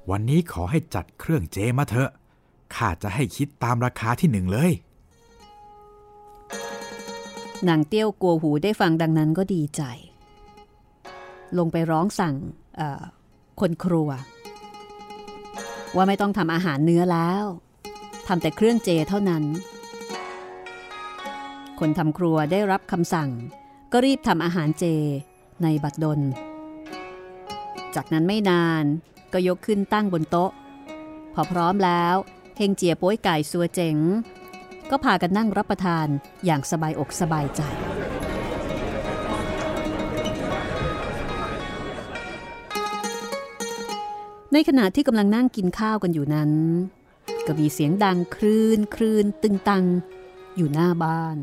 [0.09, 2.09] วันนี้ขอให้จัดเครื่องเจมาเถอะ
[2.75, 4.71] ข้าจะให้คิดตามราคาที่หนึ่งเลย
[7.67, 9.81] นางเตี้ยวกัวหูได้ฟังดังนั้นก็ดีใจ
[11.57, 12.35] ลงไปร้องสั่ง
[12.75, 13.01] เอ่อ
[13.59, 14.09] คนครัว
[15.95, 17.45] ว่าไม่ต้องทำอาหารเนื้อแล้ว
[18.27, 19.43] ทำแต่เครื่องเจเท่านั้น
[21.79, 23.29] คนทำครัวได้รับคำสั่ง
[23.91, 24.85] ก็รีบทำอาหารเจ
[25.63, 26.19] ในบัดดล
[27.95, 28.83] จากนั้นไม่นาน
[29.33, 30.51] ก็ยกขึ้นตั้งบนโต๊ะ
[31.33, 32.15] พอพร้อมแล้ว
[32.57, 33.97] เฮงเจียป้วยไก่ซัวเจ๋ง
[34.89, 36.07] ก็พากันนั่งรับประทาน
[36.45, 37.61] อย่างสบายอกสบายใจ
[44.53, 46.51] ในขณะที่กำลังนั่งกินข้าวกันอยู่นั้น
[47.45, 49.85] ก็มีเสียงดังคลื่นคลื่นตึงตัง
[50.55, 51.37] อยู่หน้าบ้าน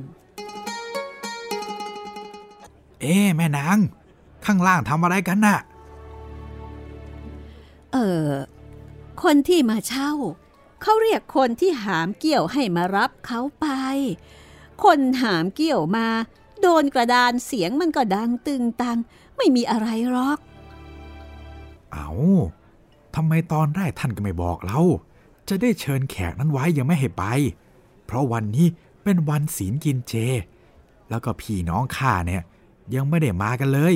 [3.01, 3.79] เอ๊ะแม่นาง
[4.45, 5.59] ข้างล่างทำอะไรกันน่ะ
[7.93, 7.97] เอ
[8.27, 8.29] อ
[9.23, 10.13] คนที่มาเช่า
[10.83, 13.67] เขาเรียกคนที่หามเกี่ยวให้มารับเขาไป
[14.85, 16.07] คนหามเกี่ยวมา
[16.61, 18.99] โดนกระดานเสียงมันก็ดังตึงตัง
[19.37, 20.39] ไม่มีอะไรหรอก
[21.93, 22.09] เอา
[23.17, 24.81] ทำไมตอนแรกท่านก็ไม่บอกเรา
[25.49, 27.25] จะได้เชิญแขกนั้นไว้ยังไม่ให้ไป
[28.07, 28.67] เพราะวันนี้
[29.03, 30.15] เป็นวันศีลกินเจ
[31.11, 32.43] แล้วก็พี่น้องข้าเนี่ย
[32.95, 33.95] ยังไม่ได้มากันเลย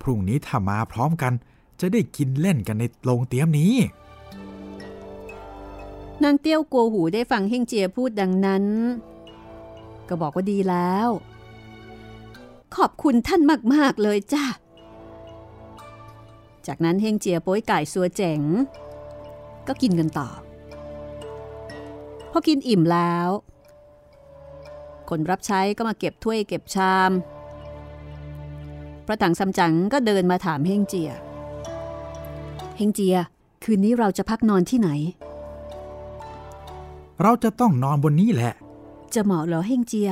[0.00, 1.32] พรุ่งนี้ถ้ามาพร้อมกัน
[1.80, 3.74] จะได้กินเล่นกันในโรงเตี๊ยมนี้
[6.22, 8.64] นางเตี้ยวกัวหูได้ฟังเฮงเจียพูดดังนั้น
[10.08, 11.08] ก็บอกว่าดีแล้ว
[12.76, 13.40] ขอบคุณท่าน
[13.74, 14.44] มาก ๆ เลยจ้ะ
[16.66, 18.40] จากนั้นเฮงเจียโป้ยไก่ซัวเจ๋ง
[19.68, 20.28] ก็กินกันต่อ
[22.32, 23.28] พอกินอิ่มแล้ว
[25.08, 27.10] คนรับใช้ก็มาเก็บถ้วยเก็บชาม
[29.06, 31.10] พระถังซัมจั๋งก็เดินมาถามเฮงเจีย
[32.76, 33.16] เฮงเจีย
[33.64, 34.90] คืนนี้เราจะพักนอนที่ไหน
[37.22, 38.54] เราจะต้องนอนบนนี้แหละ
[39.14, 40.10] จะเหมาะเหรอเฮงเจีย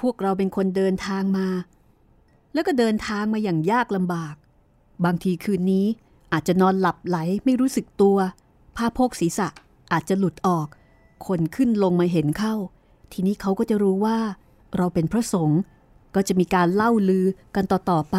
[0.00, 1.46] พวกเราเป็นคนเดินทางมา
[2.52, 4.34] แล้วก็เดินทางมาอย่างยากลำบาก
[5.04, 5.86] บางทีคืนนี้
[6.32, 8.16] อาจจะนอนหลับไหลไม่รู้สึกตัว
[8.76, 9.48] ผ้าโพกศีรษะ
[9.92, 10.66] อาจจะหลุดออก
[11.26, 12.54] คนขึ้นลงมาเห็นเข้า
[13.12, 14.18] ทีนี้เขาก็จะรู้ว่า
[14.76, 15.60] เราเป็นพระสงฆ์
[16.14, 18.16] ก็จะมีการเล่าลือกันต่อๆไป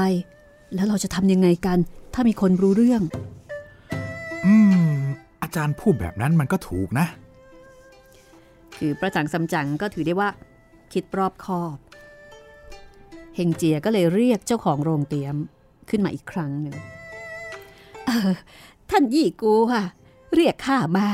[0.74, 1.78] แล้วเราจะทำยังไงกัน
[2.14, 3.02] ถ้ามีคนรู้เรื่อง
[4.46, 4.56] อื
[4.94, 4.98] ม
[5.44, 7.08] อาจารย์พูดแบบนั้นมันก็ถูกนะ
[8.78, 10.30] คือประจังซัมจั๋งก็ถือได้ว่า
[10.94, 11.78] คิดรอบคอบ
[13.36, 15.36] เฮงเจียก็เลยเรียกเจ้าของโรงเตรียม
[15.90, 16.76] ขึ้นมาอีกครั้งหนึ่ง
[18.06, 18.32] เออ
[18.90, 19.84] ท่านยี่กูค่ะ
[20.34, 21.08] เรียกข้ามา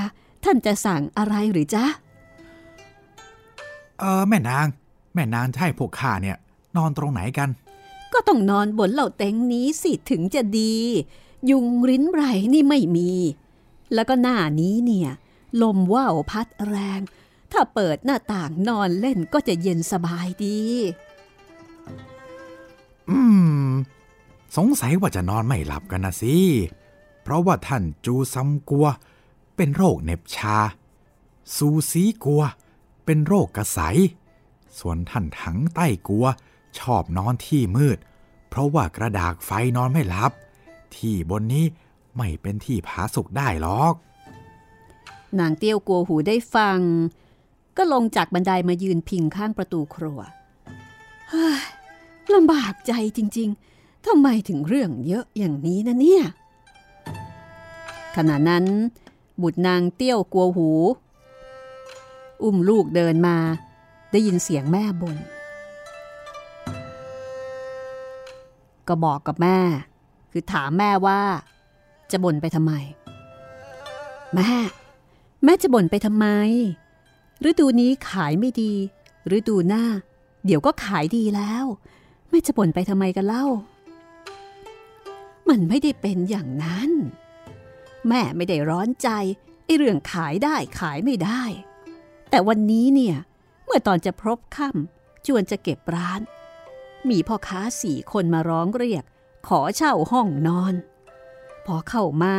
[0.43, 1.85] ท่านจะสั่งอะไรหรือจ๊ะ
[3.99, 4.67] เออแม่นาง
[5.13, 6.37] แม่นางจะให้พวกข้าเนี่ย
[6.77, 7.49] นอนตรงไหนกัน
[8.13, 10.75] ก็ต้องนอนบนเหล่าเต็งนี้สิถึงจะดี
[11.49, 13.11] ยุงริ้นไรนี่ไม่มี
[13.93, 15.09] แล้วก็หน้านี้เนี่ย
[15.61, 16.99] ลมว่าวพัดแรง
[17.51, 20.59] ถ้าเปิดหน้าต่างนอนเล่นก็จะเย็นสบายดี
[23.09, 23.19] อื
[23.65, 23.69] ม
[24.57, 26.35] สงสัยว่าจะนอนไม่หลับกันนะสิ
[27.21, 28.87] เพราะว่าท่านจูซัมกัว
[29.55, 30.57] เป็นโรคเหน็บชา
[31.55, 32.43] ซูซีกัว
[33.05, 33.79] เป็นโรคกระใส
[34.79, 36.25] ส่วนท่านถังใต้กัว
[36.79, 37.97] ชอบนอนที่มืด
[38.49, 40.31] เพราะว่ากระดากไฟนอนไม่หลับ
[40.95, 41.65] ที่บนนี้
[42.17, 43.93] ไม่เป็นที่ผาสุกได้หรอก
[45.39, 46.79] นางเตี้ยวกัวหูได้ฟัง
[47.77, 50.19] ก็ลงจากบันไดมายืนพิงข้างประตูครัว
[51.29, 51.61] เฮ้ย
[52.33, 53.68] ลำบากใจจริง ๆ
[54.05, 56.23] ทำไมถึงเรื่องเยอะอย่างนี้นะเนี่ย
[58.15, 58.65] ขณะนั้น
[59.41, 60.69] บุตรนางเตี้ยวกลัวหู
[62.43, 63.37] อุ้มลูกเดินมา
[64.11, 65.17] ได้ยินเสียงแม่บน่น
[68.87, 69.57] ก็บอกกับแม่
[70.31, 71.21] คือถามแม่ว่า
[72.11, 72.73] จะบ่นไปทำไม
[74.35, 74.51] แม่
[75.43, 76.27] แม่จะบ่นไปทำไม
[77.49, 78.73] ฤดูนี้ขายไม่ดี
[79.35, 79.83] ฤดูหน้า
[80.45, 81.65] เดี๋ยวก็ขายดีแล้ว
[82.29, 83.45] แม่จะบ่นไปทำไมกันเล่า
[85.49, 86.91] มันไม่ได้เป็นอย่างนั้น
[88.07, 89.09] แม่ไม่ได้ร้อนใจ
[89.65, 91.43] ไอ้เรื่องขายได้ขายไม่ได้
[92.29, 93.15] แต่วันนี้เนี่ย
[93.65, 96.21] เมื่อตอนจะพรบค่ำจวนจะเก็บร้าน
[97.09, 99.03] มีพ่อค้าสี่คนมาร้องเรียก
[99.47, 100.73] ขอเช่าห้องนอน
[101.65, 102.35] พอเข้ามา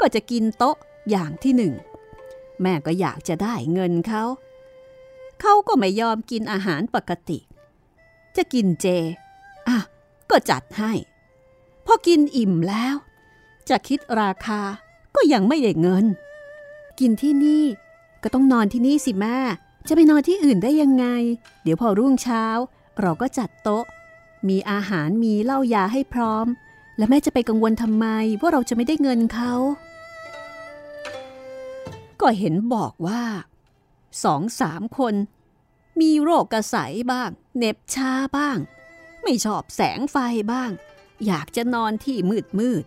[0.00, 0.76] ก็จะกินโต๊ะ
[1.10, 1.74] อย่างที่หนึ่ง
[2.62, 4.24] แม่ก็อยากจะได้เงินเขา
[5.40, 7.38] เขาก็ไม่ยอมกินอาหารปกติ
[8.36, 8.86] จะกินเจ
[9.68, 9.78] อะ
[10.30, 10.92] ก็จัดให้
[11.92, 12.94] อกินอิ่มแล้ว
[13.68, 14.60] จะคิดราคา
[15.16, 16.06] ก็ยังไม่ได้เงิน
[17.00, 17.64] กินที่นี่
[18.22, 19.38] ก็ต้องนอนที่นี่สิแม่
[19.88, 21.06] จะไปนอนที่อื่นได้ยังไง
[21.62, 22.44] เดี๋ยวพอรุ่งเช้า
[23.00, 23.84] เราก็จัดโต๊ะ
[24.48, 26.46] มีอาหารมีเหล้ายาให้พร้อม
[26.96, 28.06] และแม่จะไปกังวลทำไม
[28.40, 29.52] ว่าเราจะไม่ได้เงินเขา
[32.20, 33.22] ก็เห็นบอกว่า
[34.24, 35.14] สองสามคน
[36.00, 36.76] มีโรคกระใส
[37.12, 38.58] บ้าง เน็บชาบ้าง
[39.22, 40.16] ไม่ชอบแสงไฟ
[40.52, 40.70] บ้าง
[41.26, 42.84] อยากจะนอนที่มืดมืด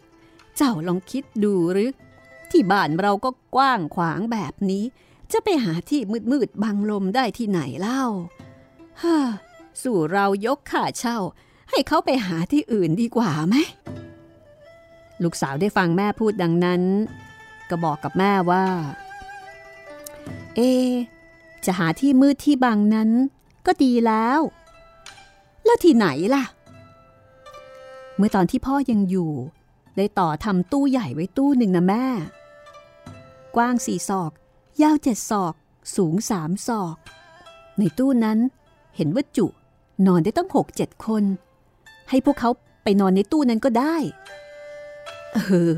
[0.58, 1.90] เจ้าลองคิดดูหรือ
[2.52, 4.84] ที่บ้านเราก็กว้างขวางแบบนี้
[5.32, 8.04] จะไปหาที่มืดมืดบังลมได้ที่ไหนเล่า
[9.02, 9.18] ฮ่า
[9.84, 11.18] สู่เรายกค่าเช่า
[11.70, 13.56] ให้เขาไปหาที่อื่นดีกว่าไหม
[15.24, 16.82] ลูกสาวได้ฟังแม่พูดดังนั้น
[17.70, 18.66] ก็บอกกับแม่ว่า
[20.56, 20.60] เอ
[21.66, 23.10] จะหาที่มืดที่บังนั้น
[23.66, 24.40] ก็ดีแล้ว
[25.66, 26.44] แล้วที่ไหนล่ะ
[28.18, 29.32] เมื่อตอนที่พ่อยังอยู่
[29.98, 32.06] ได้ต่อทำตู้ใหญ่ไว้ตู้หนึ่งนะแม่
[33.56, 34.32] กว้างสี่ศอก
[34.82, 35.54] ยาวเจ็ดศอก
[35.96, 36.96] สูงสามศอก
[37.80, 38.40] ในตู้นั้น
[38.96, 39.46] เห็นว่าจุ
[40.08, 41.24] นอนได้ตั้งหกเจ็ดคน
[42.10, 42.50] ให้พวกเขา
[42.84, 43.96] ไปนอนในตู้นั้นก็ได้
[45.34, 45.40] เอ
[45.74, 45.76] อ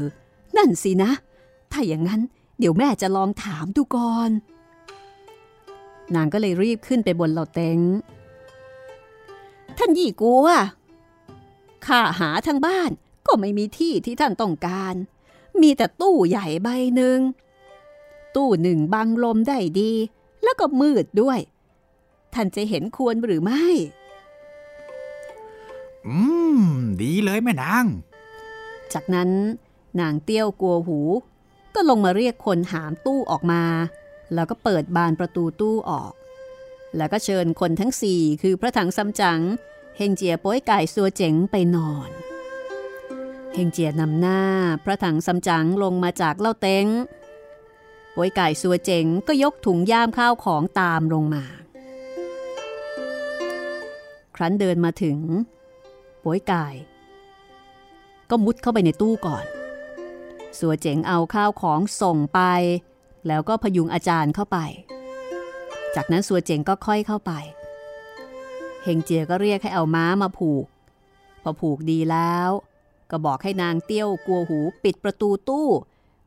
[0.57, 1.11] นั่นสินะ
[1.71, 2.21] ถ้าอย่างนั้น
[2.59, 4.29] เดี๋ยวแม่จะลองถามดูก่อน
[6.15, 7.79] นางก็เลยรีบขึ้นไปบนเหล่าเต็ง
[9.77, 10.47] ท่านยี่กัว
[11.87, 12.91] ข้าหาทางบ้าน
[13.27, 14.95] ก็ไม่มีที่ที่ท่านต้องการ
[15.61, 17.19] มีแต่ตู้ใหญ่ใบหนึ่ง
[18.35, 19.91] ตู้หนึ่งบังลมได้ดี
[20.43, 21.39] แล้วก็มืดด้วย
[22.33, 23.65] ท่านจะเห็นควรหรือไม่
[26.07, 26.17] อื
[26.57, 26.59] ม
[27.01, 27.85] ดีเลยแม่นาง
[28.93, 29.29] จากนั้น
[29.99, 30.99] นางเตี้ยวกลัวหู
[31.75, 33.63] ก็ลงมาเรียกคนหามตู้ออกมา
[34.33, 36.11] แล้วก็เปิดบานประตูตู้ออก
[36.97, 39.41] แล้วก็เชิญคนทั้งสี่คือพระถังซัมจั๋ง
[39.97, 42.09] เฮงเจียโป้ยไก่ซัวเจ๋งไปนอน
[43.53, 44.41] เฮงเจียนำหน้า
[44.83, 46.85] พระถังซัมจั๋งลงมาจากเล่าเต็ง
[48.13, 51.45] โป้ยไก่ซัวเจ๋งก็ยกถุงย่ามข้าวของตามลงมา
[54.35, 55.19] ครั้นเดินมาถึง
[56.21, 56.65] โป้ยไก่
[58.29, 59.45] ก็มุดเข้าไปในตู้ก่อน
[60.59, 62.41] สัวเจ๋งเอาข้าวของส่งไป
[63.27, 64.57] แล้วก็พยุงอาจารย์เข้าไป
[65.95, 67.31] จากนั้นสัวเจ๋งก็ค่อยเข้าไป
[68.85, 70.65] เฮงเจียก็เรียกให้เอาม้ามาผูก
[71.43, 72.49] พอผูกดีแล้ว
[73.11, 75.67] ก็บอกให้นางเตี้ยวกลัวหูปิดประตูตู้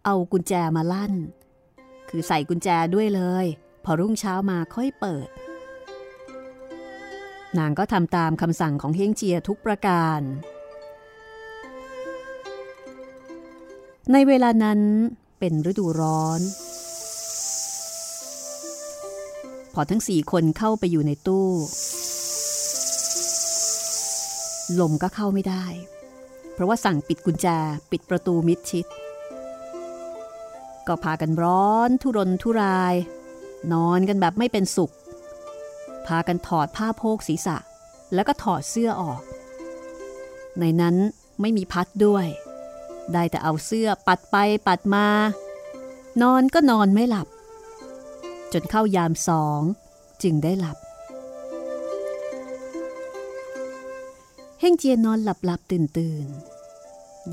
[0.04, 1.14] เอากุญแจมาลั่น
[2.08, 3.46] คือใส่กุญแจด้วยเลย
[3.84, 5.28] พอรุ่งเช้ามาค่อยเปิด
[7.58, 10.20] นางก็ทำตามคำสั่งของเฮงเจียทุกประการ
[14.12, 14.80] ในเวลานั้น
[15.38, 16.40] เป็นฤดูร้อน
[19.74, 21.48] พอทั้งสี่คนเข้าไปอยู่ในตู้
[24.80, 25.64] ลมก็เข้าไม่ได้
[26.52, 27.46] เพราะว่าสั่งปิดกุญแจ
[27.90, 28.86] ปิดประตูมิดชิด
[30.86, 32.94] ก็พากันร้อนทุรนทุราย
[33.72, 34.92] นอนกันแบบไม่เป็นสุข
[36.06, 37.56] พากันถอดผ้าโพกศีรษะ
[38.14, 39.20] แล้วก็ถอดเสื้อออก
[40.60, 40.96] ในนั้น
[41.40, 42.26] ไม่มีพัดด้วย
[43.12, 45.06] ได้แต่เอาเสื้อปัดไปปัดมา
[46.22, 47.28] นอนก็นอนไม่หลับ
[48.52, 49.60] จนเข้ายามสอง
[50.22, 50.78] จึงได้หลับ
[54.60, 56.26] เฮ่งเจียนนอนหลับหลับตื่นตื่น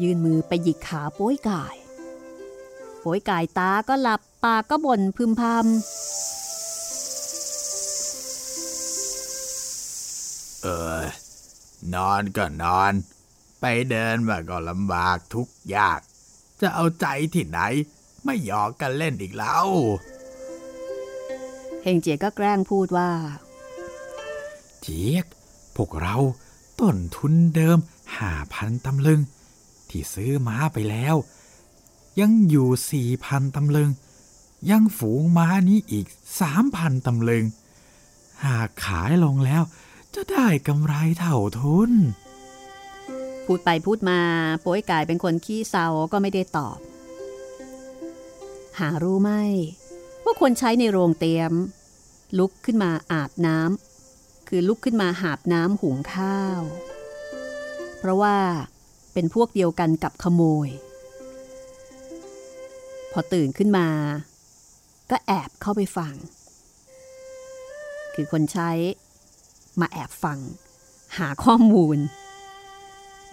[0.01, 1.75] ยืนมือไปหยิกขาโป้ยกาย
[2.99, 5.53] โป้ยกายตาก็หลับปากก็บ่นพึมพำ
[10.63, 10.67] เอ
[10.99, 11.01] อ
[11.93, 12.93] นอนก็นอน
[13.61, 15.99] ไปเดินมาก็ลำบากทุกยาก
[16.61, 17.59] จะเอาใจที่ไหน
[18.23, 19.67] ไม่หยอกกันเล่นอีกแล้ว
[21.83, 23.09] เฮงเจียก็แกล้งพูดว่า
[24.81, 25.25] เจี๊ยก
[25.75, 26.15] พวกเรา
[26.79, 27.77] ต้นทุนเดิม
[28.17, 29.21] ห้าพันตำลึง
[29.89, 31.15] ที่ซื้อม้าไปแล้ว
[32.19, 33.89] ยังอยู่สี่พันตำลึง
[34.71, 36.07] ยังฝูงม้านี้อีก
[36.39, 37.45] สามพันตำลึง
[38.45, 39.63] หากขายลงแล้ว
[40.13, 41.91] จะได้กำไรเท่าทุน
[43.45, 44.19] พูดไปพูดมา
[44.61, 46.77] โป้ยกายเป็นคนขี้เศร้าก็ไม่ได้ตอบ
[48.79, 49.31] หารู้ไหม
[50.23, 51.53] ว่าคนใช้ในโรงเตียม
[52.37, 53.94] ลุกขึ้นมาอาบน้ำ
[54.47, 56.61] คือลุกขึ้นมาหาบน้ำหุงข้าว
[57.97, 58.37] เพราะว่า
[59.13, 60.69] เป็นพวกเดียวกันกับขโมย
[63.11, 63.87] พอตื่นขึ้นมา
[65.11, 66.13] ก็แอบเข้าไปฟัง
[68.13, 68.69] คือคนใช้
[69.81, 70.39] มาแอบฟัง
[71.17, 71.97] หาข้อมูล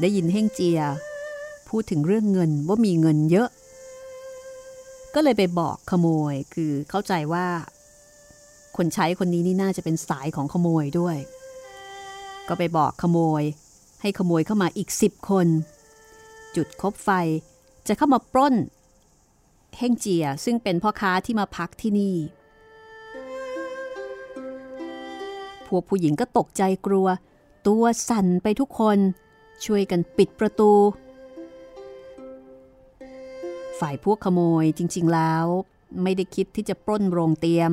[0.01, 0.81] ได้ยินเฮ่งเจีย
[1.69, 3.49] พูดถึงเรื่องเงินว่ามีเงินเยอะ
[5.15, 7.47] ก็เลยไปบอกขโมยคือเข้าใจว่า
[8.77, 11.17] คนใช้คนนี้นี่น่าจะเป็นสายของขโมยด้วย
[12.49, 13.43] ก็ไปบอกขโมย
[14.03, 15.47] ให้ขโมยเข้ามาอีกสิบคน
[16.57, 17.11] จุดคบไฟ
[17.89, 18.55] จะเข้ามาปล้น
[19.79, 22.17] เฮ่งเจียซึ่งเป็นพ่อค้าที่มาพักที่นี่
[25.67, 27.07] พวกผู้หญิงก็ตกใจกลัว
[27.67, 28.99] ตัวสั่นไปทุกคน
[29.65, 30.73] ช่วยกันปิดประตู
[33.81, 35.45] ฝ่ายพวกขโมยจริง ๆแล้ว
[36.03, 37.73] ไม่ได้คิดที่จะปล้นโรงเตียม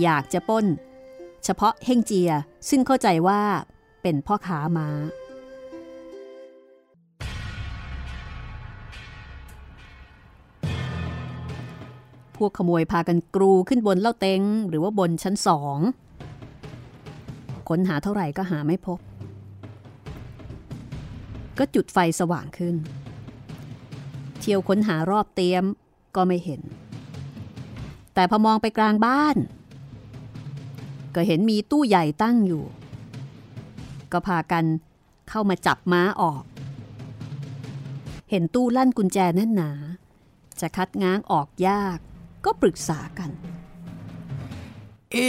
[0.00, 0.66] อยากจะป้น
[1.44, 2.30] เฉพาะเฮงเจีย
[2.68, 3.40] ซึ่งเข้าใจว่า
[4.02, 4.88] เป็นพ่อค้ามา้า
[12.36, 15.78] พวกขโมยพากันกรูขึ้นบนเล่าเต็งหรือว่าบนชั้นสอง
[17.68, 18.98] ค้นหาเท่าไหร่ก็หาไม่พบ
[21.58, 22.74] ก็จุดไฟสว่างขึ้น
[24.40, 25.64] เที่ยวค้นหารอบเตียม
[26.16, 26.60] ก็ไม่เห็น
[28.14, 29.36] แต่พอมองไปกลางบ้าน
[31.14, 32.64] ก็เห็นมีตู้ใหญ่ตั้งอยู่
[34.12, 34.64] ก็พากัน
[35.28, 36.42] เข้ามาจับม้าออก
[38.30, 39.70] เห็นตู้ลั่นกุญแจแน่นหนา
[40.60, 41.98] จะคัดง้างออกยาก
[42.44, 43.30] ก็ปรึกษากัน
[45.12, 45.28] เอ๊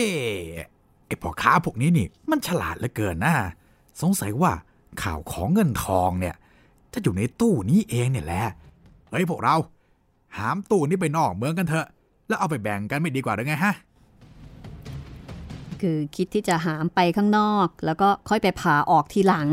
[1.06, 3.34] ไอพ่อค้าพวกนี้นี่ มันฉลาดเหลือเกินนะ
[4.02, 4.52] สงสัยว่า
[5.02, 6.36] ข่าวของเงินทองเนี่ย
[6.94, 8.44] จะอยู่ในตู้นี้เองเนี่ยแหละ
[9.10, 9.56] เฮ้ยพวกเรา
[10.38, 11.88] หามตู้นี้ไปนอกเมืองกันเถอะ
[12.28, 13.74] แล้วเอาไปแบ่งกันไม่ดีกว่าหรือไงฮะ
[15.88, 19.50] คือคิดที่จะหามไปข้างนอก แล้วก็ค่อยไปผ่าออกทีหลัง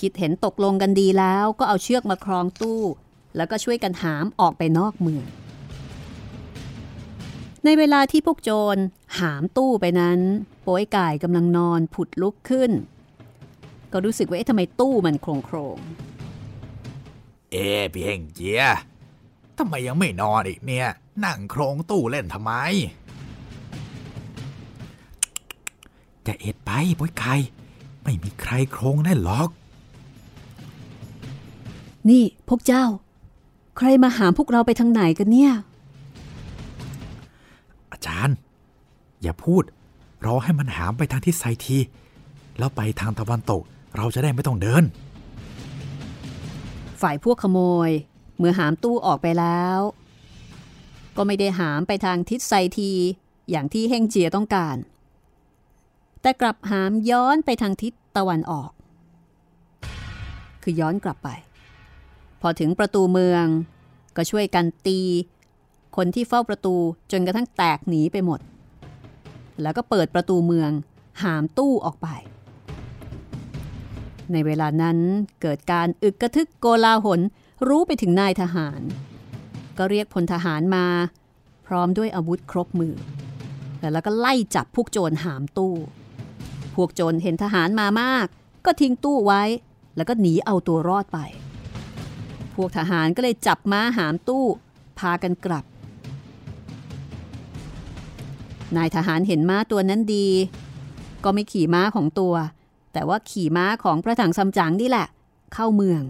[0.00, 2.80] คิดเห็นตกลงกันดีแล้วก็เอาเชือกมาคล้องตู้
[3.36, 5.24] แล้วก็ช่วยกันหามออกไปนอกเมือง
[7.64, 8.76] ในเวลาที่พวกโจร
[9.18, 10.20] หามตู้ไปนั้น
[10.62, 12.70] โป้ยก่ายกำลังนอนผุดลุกขึ้น
[13.92, 15.78] ก็รู้สึกว่าเอ๊ะทำไมตู้มันโครงโครง
[17.52, 18.64] เอ๊พี่เฮงเจีย
[19.58, 20.88] ทำไมยังไม่นอนอีกเนี่ย
[21.24, 22.52] นั่งโครงตู้เล่นทำไม
[26.30, 27.34] จะเอ็ดไปป้อยไก่
[28.02, 29.48] ไม่มีใครโครงได้หรอก
[32.08, 32.84] นี่พวกเจ้า
[33.76, 35.52] ใครมาหามพวกเราไปทางไหนกันเนี่ย
[37.92, 38.36] อาจารย์
[39.22, 39.62] อย่าพูด
[40.24, 41.78] รอให้มันหามไปทางทิศไซที
[42.58, 43.62] แล้วไปทางตะวันตก
[43.96, 44.84] เราจะได้ไม่ต้องเดิน
[47.00, 47.58] ฝ่ายพวกขโม
[47.88, 47.90] ย
[48.38, 49.78] เมื่อหามตู้ออกไปแล้ว
[51.16, 52.92] ก็ไม่ได้หามไปทางทิศไซที
[53.50, 54.76] อย่างที่เฮงเจียต้องการ
[56.22, 58.70] แต่กลับหามย้อนไปทางทิศตะวันออก
[60.62, 61.28] คือย้อนกลับไป
[62.40, 63.46] พอถึงประตูเมือง
[64.16, 65.00] ก็ช่วยกันตี
[65.96, 66.74] คนที่เฝ้าประตู
[67.12, 68.40] จนกระทั่งแตกหนีไปหมด
[69.62, 70.70] แล้วก็เปิดประตูเมือง
[71.22, 72.08] หามตู้ออกไป
[74.32, 74.98] ในเวลานั้น
[75.42, 77.20] เกิดการอึกกระทึกโกลาหล
[77.68, 78.80] รู้ไปถึงนายทหาร
[79.78, 80.86] ก็เรียกพลทหารมา
[81.66, 82.94] พร้อมด้วยอาวุธครบมือ
[83.92, 85.74] แล้วก็ไล่จับพวกโจรหามตู้
[86.74, 88.26] พวกโจรเห็นทหารมามาก
[88.64, 89.42] ก็ทิ้งตู้ไว้
[89.96, 91.18] แล้วก็หนีเอาตัวรอดไป
[92.54, 94.44] พวกทหารก็เลยจับม้าหามตู้
[94.98, 95.64] พากันกลับ
[98.76, 100.26] นายทหารเห็นม้าตัวนั้นดี
[101.24, 102.34] ก็ไม่ขี่ม้าของตัว
[102.92, 105.06] แต่ว่าขี่ม้าของพระถังซัมจั๋งนี่แหละ
[105.54, 106.02] เข้าเมือง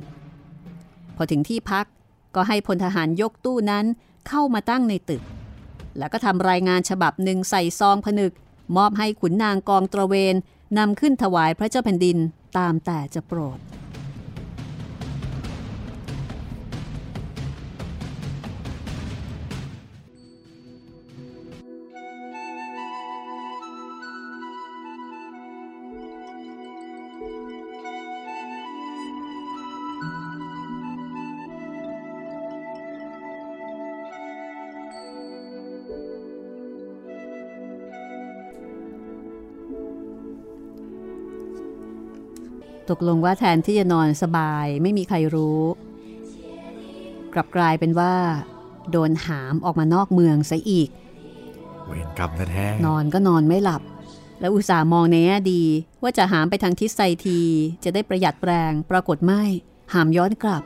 [1.16, 1.86] พอถึงที่พัก
[2.34, 3.84] ก็ให้พลทหารยกตู้นั้น
[4.28, 5.22] เข้ามาตั้งในตึก
[5.98, 8.32] แล้วก็ทำรายงานฉบับหนึ่งใส่ซองผนึก
[8.76, 10.34] มอบให้ขุนนางกองตระเวน
[10.78, 12.18] นำขึ้นถวายพระเจ้าแผ่นดิน
[12.58, 13.58] ตามแต่จะโปรด
[42.90, 45.62] ตกลงว่าแทนที่จะนอนสบายไม่มีใครรู้
[47.34, 48.14] กลับกลายเป็นว่า
[48.90, 50.88] โดนหามออกมานอกเมืองซะอีก
[51.86, 53.82] เวรกรรมแท้ๆนอนก็นอนไม่หลับ
[54.40, 55.62] แล้วอุตส่าห์มองในแง่ดี
[56.02, 57.40] ว่าจะหามไปทางทิศไซที
[57.84, 59.42] จะได้ประหยัดแรงปรากฏไม่
[59.92, 60.62] หามย้อนกลับ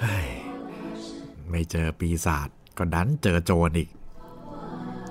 [0.00, 0.26] เฮ้ย
[1.50, 2.48] ไม่เจอปีศาจ
[2.78, 3.88] ก็ดันเจอโจรอีก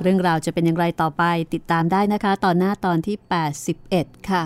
[0.01, 1.23] เรื่องราวจะเป็นอย่างไรต่อไป
[1.53, 3.15] ติดตามได้นะคะ ตอนหน้าตอนที่
[3.73, 4.43] 81 ค่ะ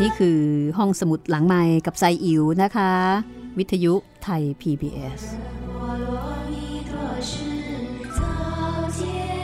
[0.00, 0.38] นี่คือ
[0.78, 2.92] ห้องสมุดหลังไม้กับไซอิ๋วนะคะ
[3.58, 5.20] วิทยุไทย PBS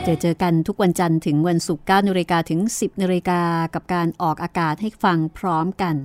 [0.05, 3.41] จอเจอกันทุกวันจันทร์ถึงวันศุกร์9นาฬิกาถึง 10นาฬิกา
[3.73, 5.95] กับการออกอากาศให้ฟังพร้อมกัน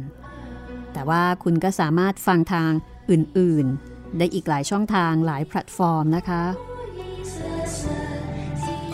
[0.92, 2.70] แต่ว่าคุณก็สามารถฟังทาง
[3.10, 6.42] อื่นๆ ได้อีกหลายช่องทางหลายแพลตฟอร์มนะคะ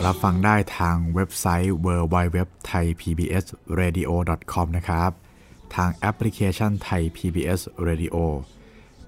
[0.05, 5.11] รับฟังได้ทางเว็บไซต์ www.thaipbsradio.com นะครับ
[5.75, 8.15] ทางแอปพลิเคชันไทย PBS Radio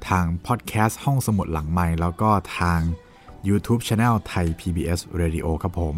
[0.07, 2.79] ทางพอดแคสต์ห้องสมุดหลังไมค์แล้วก็ทาง
[3.47, 5.95] YouTube Channel Thai PBS Radio ครับผม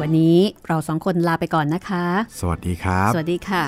[0.00, 2.04] วันนี้เราสองคนลาไปก่อนนะคะ
[2.40, 3.64] สวัสดีครับ สวัสดีค่ะ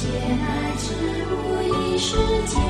[0.00, 0.94] 皆来之
[1.30, 2.69] 无一世界。